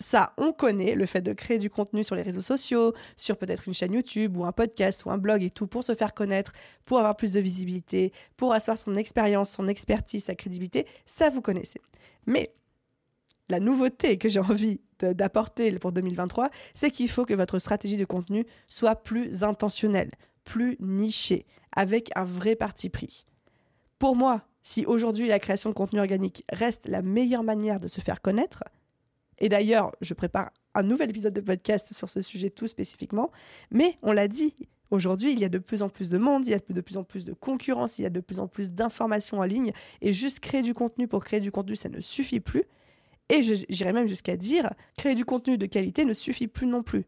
[0.01, 3.67] Ça, on connaît le fait de créer du contenu sur les réseaux sociaux, sur peut-être
[3.67, 6.53] une chaîne YouTube ou un podcast ou un blog et tout pour se faire connaître,
[6.85, 10.88] pour avoir plus de visibilité, pour asseoir son expérience, son expertise, sa crédibilité.
[11.05, 11.81] Ça, vous connaissez.
[12.27, 12.53] Mais
[13.49, 18.05] la nouveauté que j'ai envie d'apporter pour 2023, c'est qu'il faut que votre stratégie de
[18.05, 20.12] contenu soit plus intentionnelle,
[20.45, 23.25] plus nichée, avec un vrai parti pris.
[23.97, 28.01] Pour moi, si aujourd'hui la création de contenu organique reste la meilleure manière de se
[28.01, 28.63] faire connaître,
[29.39, 33.32] et d'ailleurs, je prépare un nouvel épisode de podcast sur ce sujet tout spécifiquement,
[33.71, 34.56] mais on l'a dit,
[34.91, 36.97] Aujourd'hui, il y a de plus en plus de monde, il y a de plus
[36.97, 39.71] en plus de concurrence, il y a de plus en plus d'informations en ligne,
[40.02, 42.63] et juste créer du contenu pour créer du contenu, ça ne suffit plus.
[43.30, 47.06] Et j'irais même jusqu'à dire, créer du contenu de qualité ne suffit plus non plus.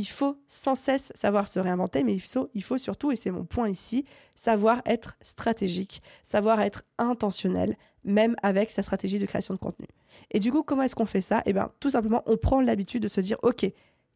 [0.00, 3.68] Il faut sans cesse savoir se réinventer, mais il faut, surtout, et c'est mon point
[3.68, 9.86] ici, savoir être stratégique, savoir être intentionnel, même avec sa stratégie de création de contenu.
[10.30, 11.42] Et du coup, comment est-ce qu'on fait ça?
[11.44, 13.66] Eh bien, tout simplement, on prend l'habitude de se dire, OK,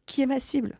[0.07, 0.79] qui est ma cible?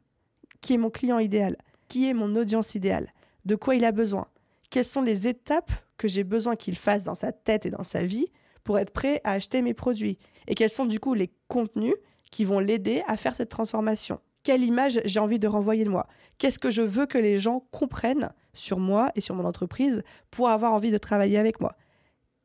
[0.61, 1.55] Qui est mon client idéal?
[1.87, 3.13] Qui est mon audience idéale?
[3.45, 4.27] De quoi il a besoin?
[4.71, 8.03] Quelles sont les étapes que j'ai besoin qu'il fasse dans sa tête et dans sa
[8.03, 8.25] vie
[8.63, 10.17] pour être prêt à acheter mes produits?
[10.47, 11.93] Et quels sont du coup les contenus
[12.31, 14.19] qui vont l'aider à faire cette transformation?
[14.45, 16.07] Quelle image j'ai envie de renvoyer de moi?
[16.37, 20.49] Qu'est-ce que je veux que les gens comprennent sur moi et sur mon entreprise pour
[20.49, 21.75] avoir envie de travailler avec moi?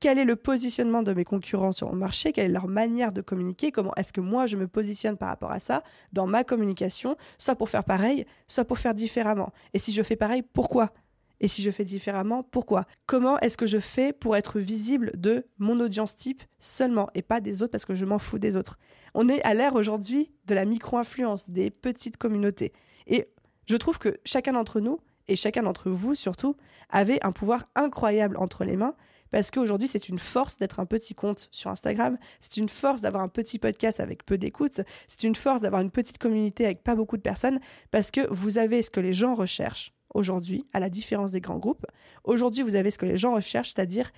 [0.01, 3.21] Quel est le positionnement de mes concurrents sur mon marché, quelle est leur manière de
[3.21, 5.83] communiquer, comment est-ce que moi je me positionne par rapport à ça
[6.15, 9.53] dans ma communication, soit pour faire pareil, soit pour faire différemment?
[9.75, 10.95] Et si je fais pareil, pourquoi?
[11.41, 12.87] Et si je fais différemment, pourquoi?
[13.05, 17.43] Comment est-ce que je fais pour être visible de mon audience type seulement et pas
[17.43, 18.79] des autres parce que je m'en fous des autres?
[19.15, 22.73] On est à l'ère aujourd'hui de la micro-influence, des petites communautés.
[23.07, 23.29] Et
[23.67, 26.57] je trouve que chacun d'entre nous, et chacun d'entre vous surtout,
[26.89, 28.95] avait un pouvoir incroyable entre les mains,
[29.31, 33.23] parce qu'aujourd'hui, c'est une force d'être un petit compte sur Instagram, c'est une force d'avoir
[33.23, 36.97] un petit podcast avec peu d'écoute, c'est une force d'avoir une petite communauté avec pas
[36.97, 40.91] beaucoup de personnes, parce que vous avez ce que les gens recherchent aujourd'hui, à la
[40.91, 41.87] différence des grands groupes.
[42.25, 44.11] Aujourd'hui, vous avez ce que les gens recherchent, c'est-à-dire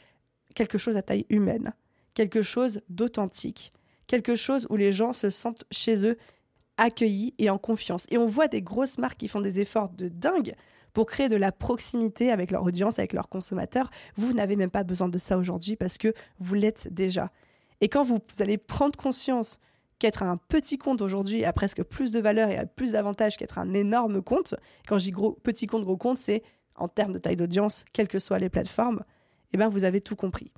[0.54, 1.74] quelque chose à taille humaine,
[2.14, 3.74] quelque chose d'authentique,
[4.06, 6.16] quelque chose où les gens se sentent chez eux,
[6.76, 8.06] accueillis et en confiance.
[8.10, 10.54] Et on voit des grosses marques qui font des efforts de dingue
[10.92, 13.90] pour créer de la proximité avec leur audience, avec leurs consommateurs.
[14.16, 17.30] Vous n'avez même pas besoin de ça aujourd'hui parce que vous l'êtes déjà.
[17.80, 19.58] Et quand vous, allez prendre conscience
[19.98, 23.58] qu'être un petit compte aujourd'hui a presque plus de valeur et a plus d'avantages qu'être
[23.58, 24.54] un énorme compte,
[24.86, 26.42] quand je dis gros, petit compte, gros compte, c'est
[26.74, 29.00] en termes de taille d'audience, quelles que soient les plateformes,
[29.52, 30.52] eh bien vous avez tout compris.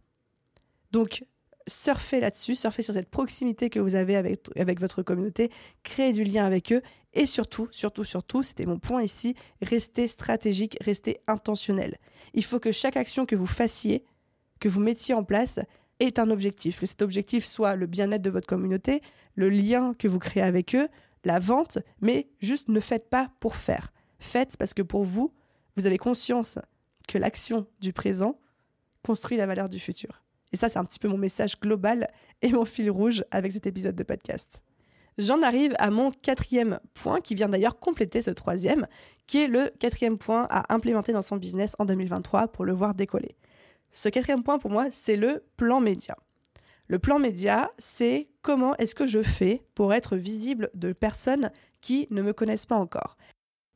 [0.92, 1.24] Donc
[1.66, 5.50] surfez là-dessus, surfez sur cette proximité que vous avez avec, votre communauté,
[5.82, 6.82] créez du lien avec eux
[7.14, 11.98] et surtout, surtout, surtout, c'était mon point ici, restez stratégique, restez intentionnel.
[12.34, 14.04] Il faut que chaque action que vous fassiez,
[14.60, 15.60] que vous mettiez en place,
[16.00, 16.80] ait un objectif.
[16.80, 19.00] Que cet objectif soit le bien-être de votre communauté,
[19.36, 20.88] le lien que vous créez avec eux,
[21.24, 23.92] la vente, mais juste ne faites pas pour faire.
[24.18, 25.32] Faites parce que pour vous,
[25.76, 26.58] vous avez conscience
[27.08, 28.38] que l'action du présent
[29.02, 30.23] construit la valeur du futur.
[30.54, 32.06] Et ça, c'est un petit peu mon message global
[32.40, 34.62] et mon fil rouge avec cet épisode de podcast.
[35.18, 38.86] J'en arrive à mon quatrième point, qui vient d'ailleurs compléter ce troisième,
[39.26, 42.94] qui est le quatrième point à implémenter dans son business en 2023 pour le voir
[42.94, 43.34] décoller.
[43.90, 46.14] Ce quatrième point, pour moi, c'est le plan média.
[46.86, 52.06] Le plan média, c'est comment est-ce que je fais pour être visible de personnes qui
[52.12, 53.16] ne me connaissent pas encore.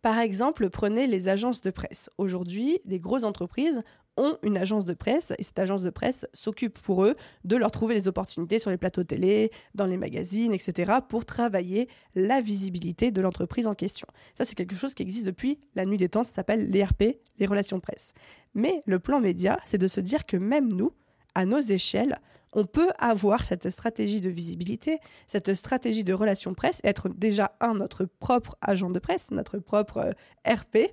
[0.01, 2.09] Par exemple, prenez les agences de presse.
[2.19, 3.83] Aujourd'hui, des grosses entreprises
[4.19, 7.71] ont une agence de presse et cette agence de presse s'occupe pour eux de leur
[7.71, 10.99] trouver des opportunités sur les plateaux télé, dans les magazines, etc.
[11.09, 14.07] pour travailler la visibilité de l'entreprise en question.
[14.37, 17.47] Ça, c'est quelque chose qui existe depuis la nuit des temps, ça s'appelle l'ERP, les
[17.47, 18.13] relations presse.
[18.55, 20.93] Mais le plan média, c'est de se dire que même nous,
[21.35, 22.19] à nos échelles,
[22.53, 27.75] on peut avoir cette stratégie de visibilité, cette stratégie de relations presse, être déjà un,
[27.75, 30.13] notre propre agent de presse, notre propre euh,
[30.51, 30.91] RP,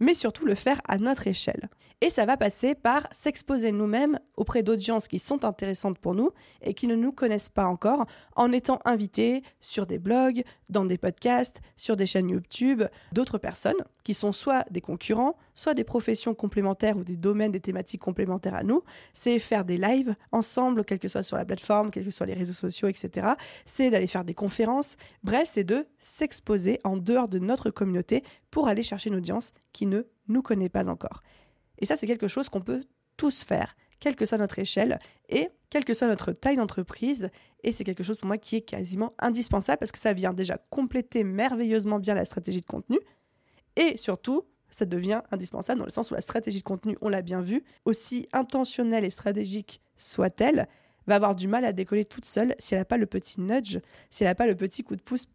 [0.00, 1.68] mais surtout le faire à notre échelle.
[2.00, 6.30] Et ça va passer par s'exposer nous-mêmes auprès d'audiences qui sont intéressantes pour nous
[6.62, 8.06] et qui ne nous connaissent pas encore,
[8.36, 13.82] en étant invités sur des blogs, dans des podcasts, sur des chaînes YouTube, d'autres personnes
[14.04, 18.54] qui sont soit des concurrents, soit des professions complémentaires ou des domaines, des thématiques complémentaires
[18.54, 18.84] à nous.
[19.12, 22.34] C'est faire des lives ensemble, quel que soit sur la plateforme, quels que soient les
[22.34, 23.30] réseaux sociaux, etc.
[23.64, 24.96] C'est d'aller faire des conférences.
[25.24, 29.86] Bref, c'est de s'exposer en dehors de notre communauté pour aller chercher une audience qui
[29.86, 31.24] ne nous connaît pas encore.
[31.78, 32.80] Et ça, c'est quelque chose qu'on peut
[33.16, 37.30] tous faire, quelle que soit notre échelle et quelle que soit notre taille d'entreprise.
[37.64, 40.56] Et c'est quelque chose pour moi qui est quasiment indispensable parce que ça vient déjà
[40.70, 43.00] compléter merveilleusement bien la stratégie de contenu.
[43.74, 47.22] Et surtout, ça devient indispensable dans le sens où la stratégie de contenu, on l'a
[47.22, 50.68] bien vu, aussi intentionnelle et stratégique soit-elle,
[51.06, 53.78] va avoir du mal à décoller toute seule si elle n'a pas le petit nudge,
[54.10, 55.26] si elle n'a pas le petit coup de pouce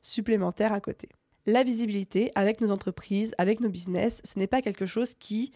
[0.00, 1.08] supplémentaire à côté.
[1.46, 5.52] La visibilité avec nos entreprises, avec nos business, ce n'est pas quelque chose qui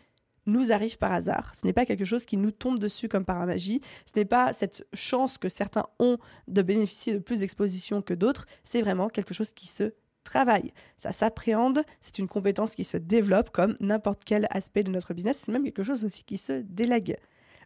[0.47, 1.53] nous arrive par hasard.
[1.55, 3.81] Ce n'est pas quelque chose qui nous tombe dessus comme par magie.
[4.13, 8.47] Ce n'est pas cette chance que certains ont de bénéficier de plus d'exposition que d'autres.
[8.65, 9.93] C'est vraiment quelque chose qui se
[10.27, 10.73] travaille.
[10.97, 11.83] Ça s'appréhende.
[12.01, 15.39] C'est une compétence qui se développe comme n'importe quel aspect de notre business.
[15.39, 17.17] C'est même quelque chose aussi qui se délègue.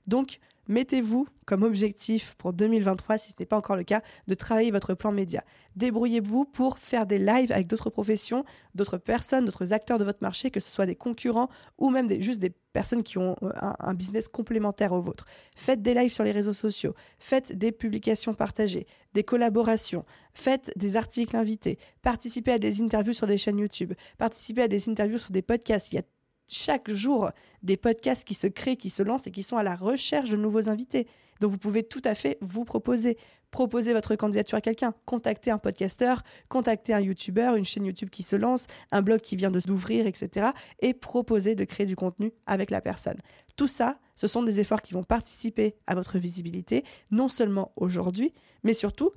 [0.07, 0.39] Donc,
[0.71, 4.95] Mettez-vous comme objectif pour 2023, si ce n'est pas encore le cas, de travailler votre
[4.95, 5.43] plan média.
[5.75, 8.45] Débrouillez-vous pour faire des lives avec d'autres professions,
[8.77, 12.23] d'autres personnes, d'autres acteurs de votre marché, que ce soit des concurrents ou même des,
[12.23, 15.27] juste des personnes qui ont euh, un, business complémentaire au vôtre.
[15.57, 20.05] Faites des lives sur les réseaux sociaux, faites des publications partagées, des collaborations,
[20.35, 24.89] faites des articles invités, participez à des interviews sur des chaînes YouTube, participez à des
[24.89, 25.93] interviews sur des podcasts.
[25.93, 26.05] Il y a
[26.51, 27.31] chaque jour
[27.63, 30.37] des podcasts qui se créent, qui se lancent et qui sont à la recherche de
[30.37, 31.07] nouveaux invités.
[31.41, 33.17] Donc vous pouvez tout à fait vous proposer.
[33.51, 38.23] Proposer votre candidature à quelqu'un, contacter un podcasteur, contacter un YouTuber, une chaîne YouTube qui
[38.23, 40.51] se lance, un blog qui vient de s'ouvrir, etc.
[40.79, 43.19] Et proposer de créer du contenu avec la personne.
[43.57, 48.33] Tout ça, ce sont des efforts qui vont participer à votre visibilité, non seulement aujourd'hui,
[48.63, 49.11] mais surtout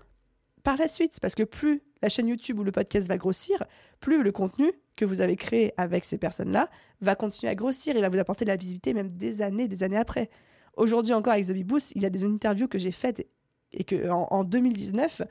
[0.63, 1.19] par la suite.
[1.21, 3.63] Parce que plus la chaîne YouTube ou le podcast va grossir,
[3.99, 6.69] plus le contenu que vous avez créé avec ces personnes-là
[7.01, 9.83] va continuer à grossir et va vous apporter de la visibilité même des années, des
[9.83, 10.29] années après.
[10.75, 13.27] Aujourd'hui encore avec The il y a des interviews que j'ai faites
[13.71, 15.23] et que en, 2019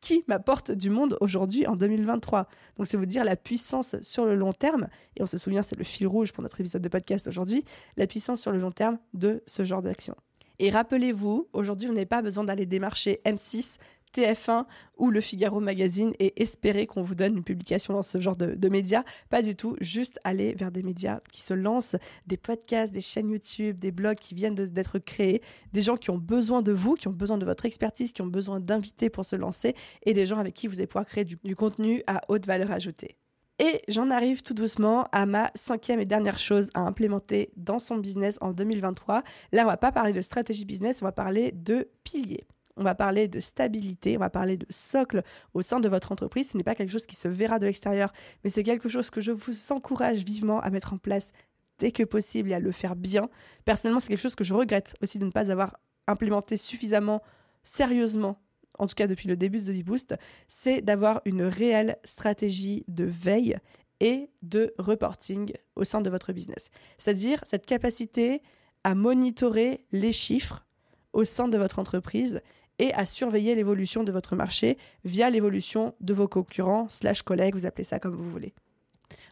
[0.00, 2.46] qui m'apporte du monde aujourd'hui en 2023.
[2.76, 5.78] Donc c'est vous dire la puissance sur le long terme, et on se souvient c'est
[5.78, 7.64] le fil rouge pour notre épisode de podcast aujourd'hui,
[7.96, 10.14] la puissance sur le long terme de ce genre d'action.
[10.58, 13.78] Et rappelez-vous, aujourd'hui, vous n'avez pas besoin d'aller démarcher M6,
[14.14, 14.64] TF1
[14.98, 18.68] ou le Figaro Magazine et espérer qu'on vous donne une publication dans ce genre de,
[18.68, 19.02] médias.
[19.28, 21.96] Pas du tout, juste aller vers des médias qui se lancent,
[22.26, 26.18] des podcasts, des chaînes YouTube, des blogs qui viennent d'être créés, des gens qui ont
[26.18, 29.36] besoin de vous, qui ont besoin de votre expertise, qui ont besoin d'invités pour se
[29.36, 29.74] lancer
[30.04, 32.70] et des gens avec qui vous allez pouvoir créer du, du contenu à haute valeur
[32.70, 33.16] ajoutée.
[33.60, 37.96] Et j'en arrive tout doucement à ma cinquième et dernière chose à implémenter dans son
[37.96, 39.22] business en 2023.
[39.52, 42.94] Là, on va pas parler de stratégie business, on va parler de piliers on va
[42.94, 46.50] parler de stabilité, on va parler de socle au sein de votre entreprise.
[46.50, 49.20] Ce n'est pas quelque chose qui se verra de l'extérieur, mais c'est quelque chose que
[49.20, 51.32] je vous encourage vivement à mettre en place
[51.78, 53.28] dès que possible et à le faire bien.
[53.64, 57.22] Personnellement, c'est quelque chose que je regrette aussi de ne pas avoir implémenté suffisamment
[57.62, 58.38] sérieusement
[58.78, 60.14] en tout cas depuis le début de The Boost,
[60.48, 63.56] c'est d'avoir une réelle stratégie de veille
[64.00, 66.70] et de reporting au sein de votre business.
[66.98, 68.42] C'est-à-dire cette capacité
[68.82, 70.66] à monitorer les chiffres
[71.12, 72.40] au sein de votre entreprise
[72.78, 77.66] et à surveiller l'évolution de votre marché via l'évolution de vos concurrents slash collègues, vous
[77.66, 78.54] appelez ça comme vous voulez.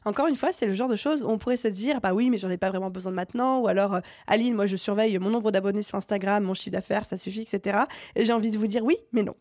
[0.05, 2.29] Encore une fois, c'est le genre de choses où on pourrait se dire, bah oui,
[2.29, 5.17] mais j'en ai pas vraiment besoin de maintenant, ou alors, euh, Aline, moi je surveille
[5.19, 7.81] mon nombre d'abonnés sur Instagram, mon chiffre d'affaires, ça suffit, etc.
[8.17, 9.35] Et j'ai envie de vous dire oui, mais non.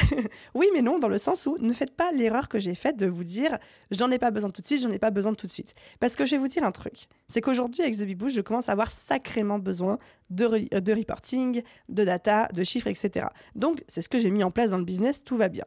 [0.54, 3.06] oui, mais non, dans le sens où ne faites pas l'erreur que j'ai faite de
[3.06, 3.58] vous dire
[3.90, 5.74] j'en ai pas besoin tout de suite, j'en ai pas besoin tout de suite.
[5.98, 8.72] Parce que je vais vous dire un truc c'est qu'aujourd'hui, avec The je commence à
[8.72, 9.98] avoir sacrément besoin
[10.30, 13.26] de, euh, de reporting, de data, de chiffres, etc.
[13.54, 15.64] Donc, c'est ce que j'ai mis en place dans le business, tout va bien.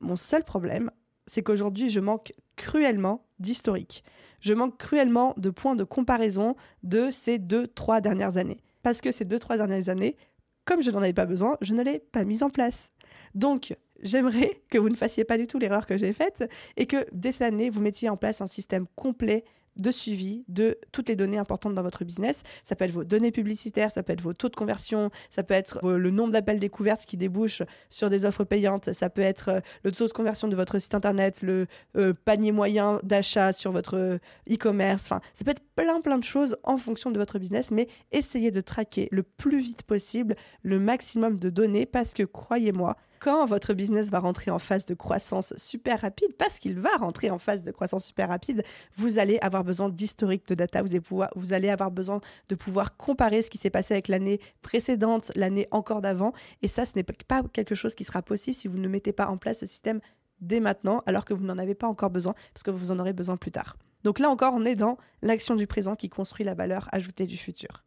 [0.00, 0.90] Mon seul problème,
[1.26, 4.02] c'est qu'aujourd'hui, je manque cruellement d'historique.
[4.40, 8.60] Je manque cruellement de points de comparaison de ces deux, trois dernières années.
[8.82, 10.16] Parce que ces deux, trois dernières années,
[10.64, 12.90] comme je n'en avais pas besoin, je ne l'ai pas mise en place.
[13.34, 16.44] Donc, j'aimerais que vous ne fassiez pas du tout l'erreur que j'ai faite
[16.76, 19.44] et que dès cette année, vous mettiez en place un système complet
[19.76, 22.42] de suivi de toutes les données importantes dans votre business.
[22.64, 25.54] Ça peut être vos données publicitaires, ça peut être vos taux de conversion, ça peut
[25.54, 29.60] être le nombre d'appels découvertes qui débouchent sur des offres payantes, ça peut être euh,
[29.82, 33.96] le taux de conversion de votre site internet, le euh, panier moyen d'achat sur votre
[33.96, 34.18] euh,
[34.50, 35.06] e-commerce.
[35.06, 38.50] Enfin, ça peut être plein plein de choses en fonction de votre business, mais essayez
[38.50, 43.74] de traquer le plus vite possible le maximum de données parce que croyez-moi, quand votre
[43.74, 47.64] business va rentrer en phase de croissance super rapide, parce qu'il va rentrer en phase
[47.64, 48.62] de croissance super rapide,
[48.96, 53.50] vous allez avoir besoin d'historique de data, vous allez, avoir besoin de pouvoir comparer ce
[53.50, 57.74] qui s'est passé avec l'année précédente, l'année encore d'avant, et ça, ce n'est pas quelque
[57.74, 60.00] chose qui sera possible si vous ne mettez pas en place ce système
[60.40, 63.12] dès maintenant, alors que vous n'en avez pas encore besoin, parce que vous en aurez
[63.12, 63.76] besoin plus tard.
[64.02, 67.38] Donc là encore, on est dans l'action du présent qui construit la valeur ajoutée du
[67.38, 67.84] futur.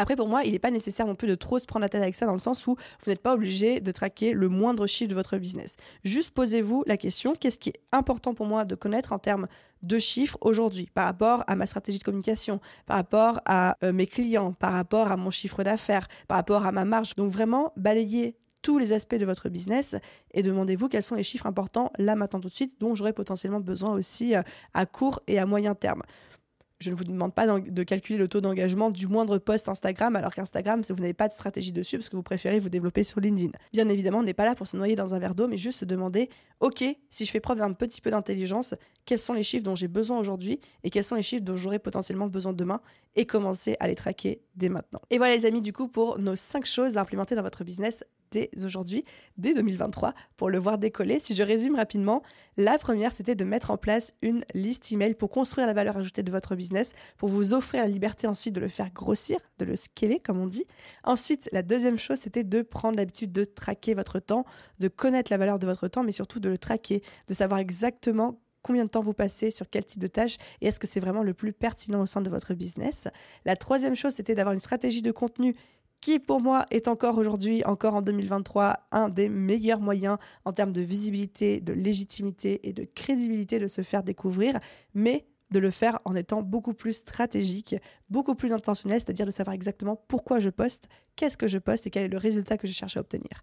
[0.00, 2.00] Après, pour moi, il n'est pas nécessaire non plus de trop se prendre la tête
[2.00, 5.10] avec ça dans le sens où vous n'êtes pas obligé de traquer le moindre chiffre
[5.10, 5.76] de votre business.
[6.04, 9.46] Juste posez-vous la question, qu'est-ce qui est important pour moi de connaître en termes
[9.82, 14.06] de chiffres aujourd'hui par rapport à ma stratégie de communication, par rapport à euh, mes
[14.06, 17.14] clients, par rapport à mon chiffre d'affaires, par rapport à ma marge?
[17.16, 19.96] Donc vraiment, balayez tous les aspects de votre business
[20.32, 23.60] et demandez-vous quels sont les chiffres importants là maintenant tout de suite dont j'aurai potentiellement
[23.60, 26.02] besoin aussi euh, à court et à moyen terme
[26.80, 30.34] je ne vous demande pas de calculer le taux d'engagement du moindre post Instagram, alors
[30.34, 33.52] qu'Instagram, vous n'avez pas de stratégie dessus parce que vous préférez vous développer sur LinkedIn.
[33.72, 35.80] Bien évidemment, on n'est pas là pour se noyer dans un verre d'eau, mais juste
[35.80, 38.74] se demander, ok, si je fais preuve d'un petit peu d'intelligence,
[39.10, 41.80] quels sont les chiffres dont j'ai besoin aujourd'hui et quels sont les chiffres dont j'aurai
[41.80, 42.80] potentiellement besoin demain
[43.16, 45.00] et commencer à les traquer dès maintenant.
[45.10, 48.04] Et voilà les amis, du coup, pour nos 5 choses à implémenter dans votre business
[48.30, 49.04] dès aujourd'hui,
[49.36, 51.18] dès 2023, pour le voir décoller.
[51.18, 52.22] Si je résume rapidement,
[52.56, 56.22] la première, c'était de mettre en place une liste email pour construire la valeur ajoutée
[56.22, 59.74] de votre business, pour vous offrir la liberté ensuite de le faire grossir, de le
[59.74, 60.66] scaler, comme on dit.
[61.02, 64.44] Ensuite, la deuxième chose, c'était de prendre l'habitude de traquer votre temps,
[64.78, 68.38] de connaître la valeur de votre temps, mais surtout de le traquer, de savoir exactement
[68.62, 71.22] combien de temps vous passez sur quel type de tâche et est-ce que c'est vraiment
[71.22, 73.08] le plus pertinent au sein de votre business?
[73.44, 75.54] La troisième chose, c'était d'avoir une stratégie de contenu
[76.00, 80.72] qui pour moi est encore aujourd'hui, encore en 2023, un des meilleurs moyens en termes
[80.72, 84.58] de visibilité, de légitimité et de crédibilité de se faire découvrir,
[84.94, 87.74] mais de le faire en étant beaucoup plus stratégique,
[88.08, 91.90] beaucoup plus intentionnel, c'est-à-dire de savoir exactement pourquoi je poste, qu'est-ce que je poste et
[91.90, 93.42] quel est le résultat que je cherche à obtenir.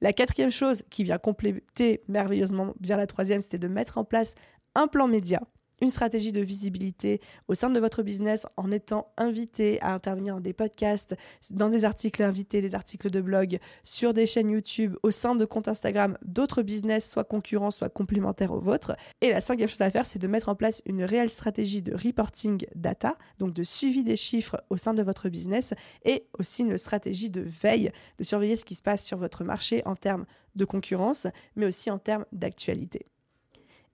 [0.00, 4.36] La quatrième chose qui vient compléter merveilleusement bien la troisième, c'était de mettre en place
[4.74, 5.40] un plan média
[5.80, 10.40] une stratégie de visibilité au sein de votre business en étant invité à intervenir dans
[10.40, 11.16] des podcasts,
[11.50, 15.44] dans des articles invités, des articles de blog, sur des chaînes YouTube, au sein de
[15.44, 18.96] comptes Instagram d'autres business, soit concurrents, soit complémentaires aux vôtres.
[19.20, 21.94] Et la cinquième chose à faire, c'est de mettre en place une réelle stratégie de
[21.94, 26.78] reporting data, donc de suivi des chiffres au sein de votre business, et aussi une
[26.78, 30.64] stratégie de veille, de surveiller ce qui se passe sur votre marché en termes de
[30.64, 33.06] concurrence, mais aussi en termes d'actualité.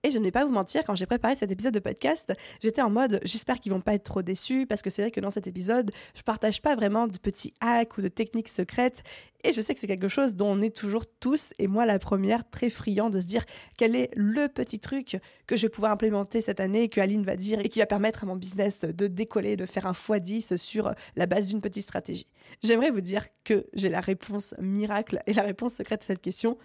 [0.05, 2.31] Et je ne vais pas vous mentir, quand j'ai préparé cet épisode de podcast,
[2.61, 5.19] j'étais en mode j'espère qu'ils vont pas être trop déçus parce que c'est vrai que
[5.19, 9.01] dans cet épisode, je partage pas vraiment de petits hacks ou de techniques secrètes.
[9.43, 11.97] Et je sais que c'est quelque chose dont on est toujours tous, et moi la
[11.97, 13.45] première, très friand de se dire
[13.77, 17.35] quel est le petit truc que je vais pouvoir implémenter cette année, que Aline va
[17.35, 20.93] dire et qui va permettre à mon business de décoller, de faire un x10 sur
[21.15, 22.27] la base d'une petite stratégie.
[22.63, 26.59] J'aimerais vous dire que j'ai la réponse miracle et la réponse secrète à cette question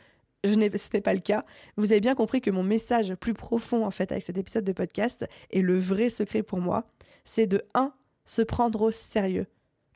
[0.45, 1.45] je n'ai, c'était pas le cas.
[1.77, 4.73] Vous avez bien compris que mon message plus profond, en fait, avec cet épisode de
[4.73, 6.87] podcast, et le vrai secret pour moi,
[7.25, 7.93] c'est de 1.
[8.25, 9.47] se prendre au sérieux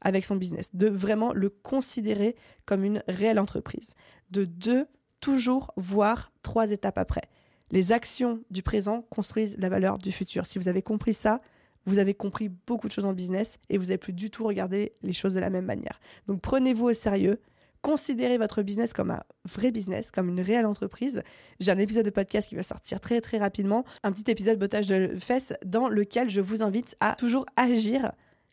[0.00, 2.36] avec son business, de vraiment le considérer
[2.66, 3.94] comme une réelle entreprise.
[4.30, 4.86] De 2.
[5.20, 7.22] toujours voir trois étapes après.
[7.70, 10.44] Les actions du présent construisent la valeur du futur.
[10.44, 11.40] Si vous avez compris ça,
[11.86, 14.92] vous avez compris beaucoup de choses en business et vous n'avez plus du tout regardé
[15.02, 16.00] les choses de la même manière.
[16.26, 17.40] Donc prenez-vous au sérieux,
[17.84, 21.22] considérez votre business comme un vrai business, comme une réelle entreprise.
[21.60, 24.86] J'ai un épisode de podcast qui va sortir très très rapidement, un petit épisode botage
[24.86, 28.12] de fesses dans lequel je vous invite à toujours agir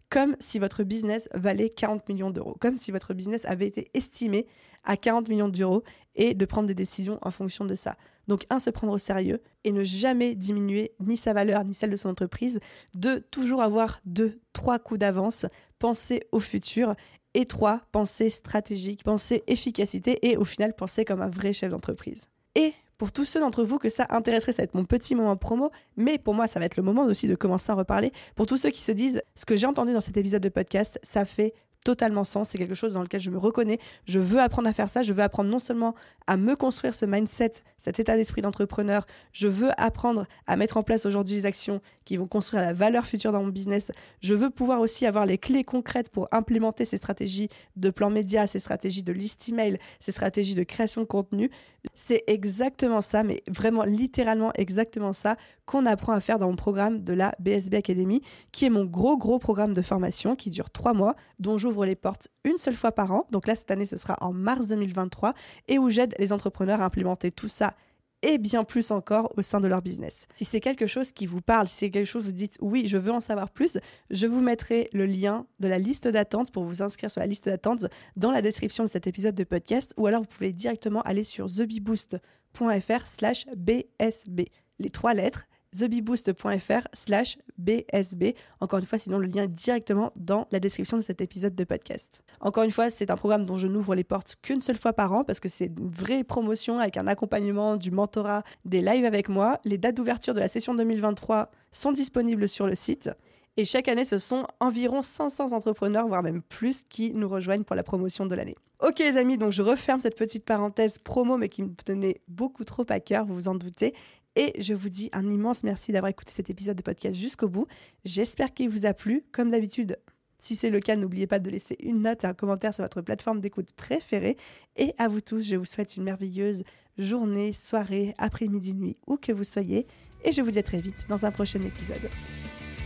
[0.09, 4.47] comme si votre business valait 40 millions d'euros, comme si votre business avait été estimé
[4.83, 5.83] à 40 millions d'euros
[6.15, 7.95] et de prendre des décisions en fonction de ça.
[8.27, 11.91] Donc, un, se prendre au sérieux et ne jamais diminuer ni sa valeur ni celle
[11.91, 12.59] de son entreprise.
[12.95, 15.45] Deux, toujours avoir deux, trois coups d'avance,
[15.79, 16.95] penser au futur
[17.33, 22.27] et trois, pensée stratégique, pensée efficacité et au final penser comme un vrai chef d'entreprise.
[22.55, 25.35] Et pour tous ceux d'entre vous que ça intéresserait, ça va être mon petit moment
[25.35, 28.11] promo, mais pour moi, ça va être le moment aussi de commencer à reparler.
[28.35, 30.99] Pour tous ceux qui se disent, ce que j'ai entendu dans cet épisode de podcast,
[31.01, 31.53] ça fait
[31.83, 34.89] totalement sens, c'est quelque chose dans lequel je me reconnais, je veux apprendre à faire
[34.89, 35.95] ça, je veux apprendre non seulement
[36.27, 40.83] à me construire ce mindset, cet état d'esprit d'entrepreneur, je veux apprendre à mettre en
[40.83, 44.49] place aujourd'hui des actions qui vont construire la valeur future dans mon business, je veux
[44.49, 49.03] pouvoir aussi avoir les clés concrètes pour implémenter ces stratégies de plan média, ces stratégies
[49.03, 51.49] de list email, ces stratégies de création de contenu.
[51.95, 55.35] C'est exactement ça, mais vraiment littéralement exactement ça
[55.71, 59.17] qu'on apprend à faire dans mon programme de la BSB Academy, qui est mon gros
[59.17, 62.91] gros programme de formation qui dure trois mois, dont j'ouvre les portes une seule fois
[62.91, 63.25] par an.
[63.31, 65.33] Donc là, cette année, ce sera en mars 2023,
[65.69, 67.73] et où j'aide les entrepreneurs à implémenter tout ça
[68.21, 70.27] et bien plus encore au sein de leur business.
[70.33, 72.83] Si c'est quelque chose qui vous parle, si c'est quelque chose où vous dites oui,
[72.85, 76.65] je veux en savoir plus, je vous mettrai le lien de la liste d'attente pour
[76.65, 77.85] vous inscrire sur la liste d'attente
[78.17, 81.47] dans la description de cet épisode de podcast ou alors vous pouvez directement aller sur
[81.49, 84.41] thebeboost.fr slash BSB.
[84.77, 85.45] Les trois lettres
[85.77, 88.35] thebeboost.fr slash BSB.
[88.59, 91.63] Encore une fois, sinon le lien est directement dans la description de cet épisode de
[91.63, 92.23] podcast.
[92.39, 95.13] Encore une fois, c'est un programme dont je n'ouvre les portes qu'une seule fois par
[95.13, 99.29] an parce que c'est une vraie promotion avec un accompagnement, du mentorat, des lives avec
[99.29, 99.59] moi.
[99.65, 103.09] Les dates d'ouverture de la session 2023 sont disponibles sur le site.
[103.57, 107.75] Et chaque année, ce sont environ 500 entrepreneurs, voire même plus, qui nous rejoignent pour
[107.75, 108.55] la promotion de l'année.
[108.81, 112.63] Ok les amis, donc je referme cette petite parenthèse promo, mais qui me tenait beaucoup
[112.63, 113.93] trop à cœur, vous vous en doutez.
[114.35, 117.67] Et je vous dis un immense merci d'avoir écouté cet épisode de podcast jusqu'au bout.
[118.05, 119.23] J'espère qu'il vous a plu.
[119.31, 119.97] Comme d'habitude,
[120.39, 123.01] si c'est le cas, n'oubliez pas de laisser une note et un commentaire sur votre
[123.01, 124.37] plateforme d'écoute préférée.
[124.77, 126.63] Et à vous tous, je vous souhaite une merveilleuse
[126.97, 129.85] journée, soirée, après-midi, nuit, où que vous soyez.
[130.23, 132.09] Et je vous dis à très vite dans un prochain épisode.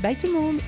[0.01, 0.59] Bye tout le monde